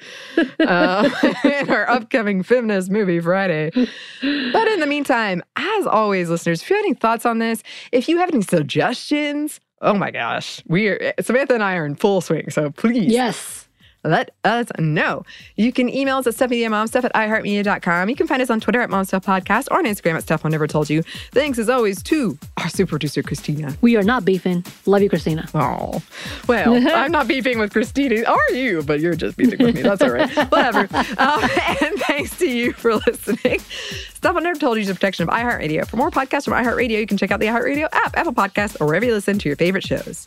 uh, 0.58 1.08
in 1.44 1.70
our 1.70 1.88
upcoming 1.88 2.42
feminist 2.42 2.90
movie 2.90 3.20
Friday. 3.20 3.70
But 3.74 4.68
in 4.68 4.80
the 4.80 4.86
meantime, 4.86 5.42
as 5.56 5.86
always, 5.86 6.28
listeners, 6.28 6.62
if 6.62 6.68
you 6.70 6.76
have 6.76 6.84
any 6.84 6.94
thoughts 6.94 7.24
on 7.24 7.38
this, 7.38 7.62
if 7.92 8.08
you 8.08 8.18
have 8.18 8.30
any 8.32 8.42
suggestions, 8.42 9.60
oh 9.80 9.94
my 9.94 10.10
gosh, 10.10 10.62
we 10.66 10.88
are 10.88 11.14
Samantha 11.20 11.54
and 11.54 11.62
I 11.62 11.76
are 11.76 11.86
in 11.86 11.94
full 11.94 12.20
swing. 12.20 12.50
So 12.50 12.70
please, 12.70 13.12
Yes. 13.12 13.67
Let 14.04 14.30
us 14.44 14.68
know. 14.78 15.24
You 15.56 15.72
can 15.72 15.88
email 15.88 16.18
us 16.18 16.26
at 16.26 16.34
stuffmediamomstuff 16.34 17.04
at 17.04 17.12
iheartmedia.com. 17.14 18.08
You 18.08 18.16
can 18.16 18.26
find 18.26 18.40
us 18.40 18.50
on 18.50 18.60
Twitter 18.60 18.80
at 18.80 18.90
momstuffpodcast 18.90 19.68
or 19.70 19.78
on 19.78 19.84
Instagram 19.84 20.14
at 20.14 20.22
stuff 20.22 20.44
mom 20.44 20.52
never 20.52 20.66
told 20.66 20.88
you. 20.88 21.02
Thanks 21.32 21.58
as 21.58 21.68
always 21.68 22.02
to 22.04 22.38
our 22.56 22.68
super 22.68 22.90
producer, 22.90 23.22
Christina. 23.22 23.76
We 23.80 23.96
are 23.96 24.02
not 24.02 24.24
beefing. 24.24 24.64
Love 24.86 25.02
you, 25.02 25.08
Christina. 25.08 25.48
Oh, 25.54 26.02
well, 26.46 26.74
I'm 26.96 27.10
not 27.10 27.28
beefing 27.28 27.58
with 27.58 27.72
Christina. 27.72 28.24
Are 28.24 28.52
you? 28.52 28.82
But 28.82 29.00
you're 29.00 29.14
just 29.14 29.36
beefing 29.36 29.64
with 29.64 29.74
me. 29.74 29.82
That's 29.82 30.02
all 30.02 30.10
right. 30.10 30.30
Whatever. 30.50 30.88
Um, 31.18 31.42
and 31.82 31.98
thanks 32.06 32.38
to 32.38 32.48
you 32.48 32.72
for 32.72 32.94
listening. 32.96 33.60
Stuff 34.14 34.34
Mom 34.34 34.42
Never 34.42 34.58
Told 34.58 34.76
You 34.76 34.82
is 34.82 34.88
a 34.88 34.94
protection 34.94 35.28
of 35.28 35.34
iHeartRadio. 35.34 35.86
For 35.86 35.96
more 35.96 36.10
podcasts 36.10 36.44
from 36.44 36.54
iHeartRadio, 36.54 36.98
you 36.98 37.06
can 37.06 37.16
check 37.18 37.30
out 37.30 37.40
the 37.40 37.46
iHeartRadio 37.46 37.88
app, 37.92 38.16
Apple 38.16 38.32
Podcasts, 38.32 38.80
or 38.80 38.86
wherever 38.86 39.04
you 39.04 39.12
listen 39.12 39.38
to 39.38 39.48
your 39.48 39.56
favorite 39.56 39.84
shows. 39.84 40.26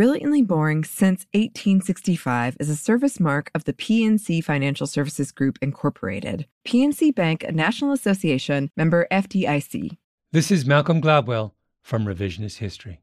Brilliantly 0.00 0.40
Boring 0.40 0.82
Since 0.82 1.26
1865 1.34 2.56
is 2.58 2.70
a 2.70 2.74
service 2.74 3.20
mark 3.20 3.50
of 3.54 3.64
the 3.64 3.74
PNC 3.74 4.42
Financial 4.42 4.86
Services 4.86 5.30
Group, 5.30 5.58
Incorporated. 5.60 6.46
PNC 6.64 7.14
Bank, 7.14 7.44
a 7.44 7.52
National 7.52 7.92
Association 7.92 8.70
member 8.78 9.06
FDIC. 9.12 9.98
This 10.32 10.50
is 10.50 10.64
Malcolm 10.64 11.02
Gladwell 11.02 11.52
from 11.82 12.06
Revisionist 12.06 12.56
History. 12.56 13.02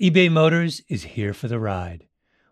eBay 0.00 0.30
Motors 0.30 0.82
is 0.88 1.02
here 1.02 1.34
for 1.34 1.48
the 1.48 1.58
ride. 1.58 2.06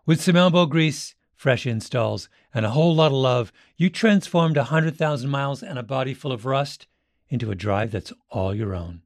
With 0.05 0.19
some 0.19 0.35
elbow 0.35 0.65
grease, 0.65 1.15
fresh 1.33 1.65
installs, 1.65 2.27
and 2.53 2.65
a 2.65 2.71
whole 2.71 2.93
lot 2.93 3.13
of 3.13 3.13
love, 3.13 3.53
you 3.77 3.89
transformed 3.89 4.57
100,000 4.57 5.29
miles 5.29 5.63
and 5.63 5.79
a 5.79 5.83
body 5.83 6.13
full 6.13 6.33
of 6.33 6.45
rust 6.45 6.85
into 7.29 7.49
a 7.49 7.55
drive 7.55 7.91
that's 7.91 8.11
all 8.29 8.53
your 8.53 8.75
own. 8.75 9.03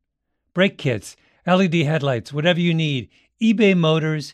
Brake 0.55 0.79
kits, 0.79 1.15
LED 1.45 1.75
headlights, 1.75 2.33
whatever 2.33 2.59
you 2.59 2.73
need, 2.73 3.09
eBay 3.39 3.77
Motors 3.77 4.33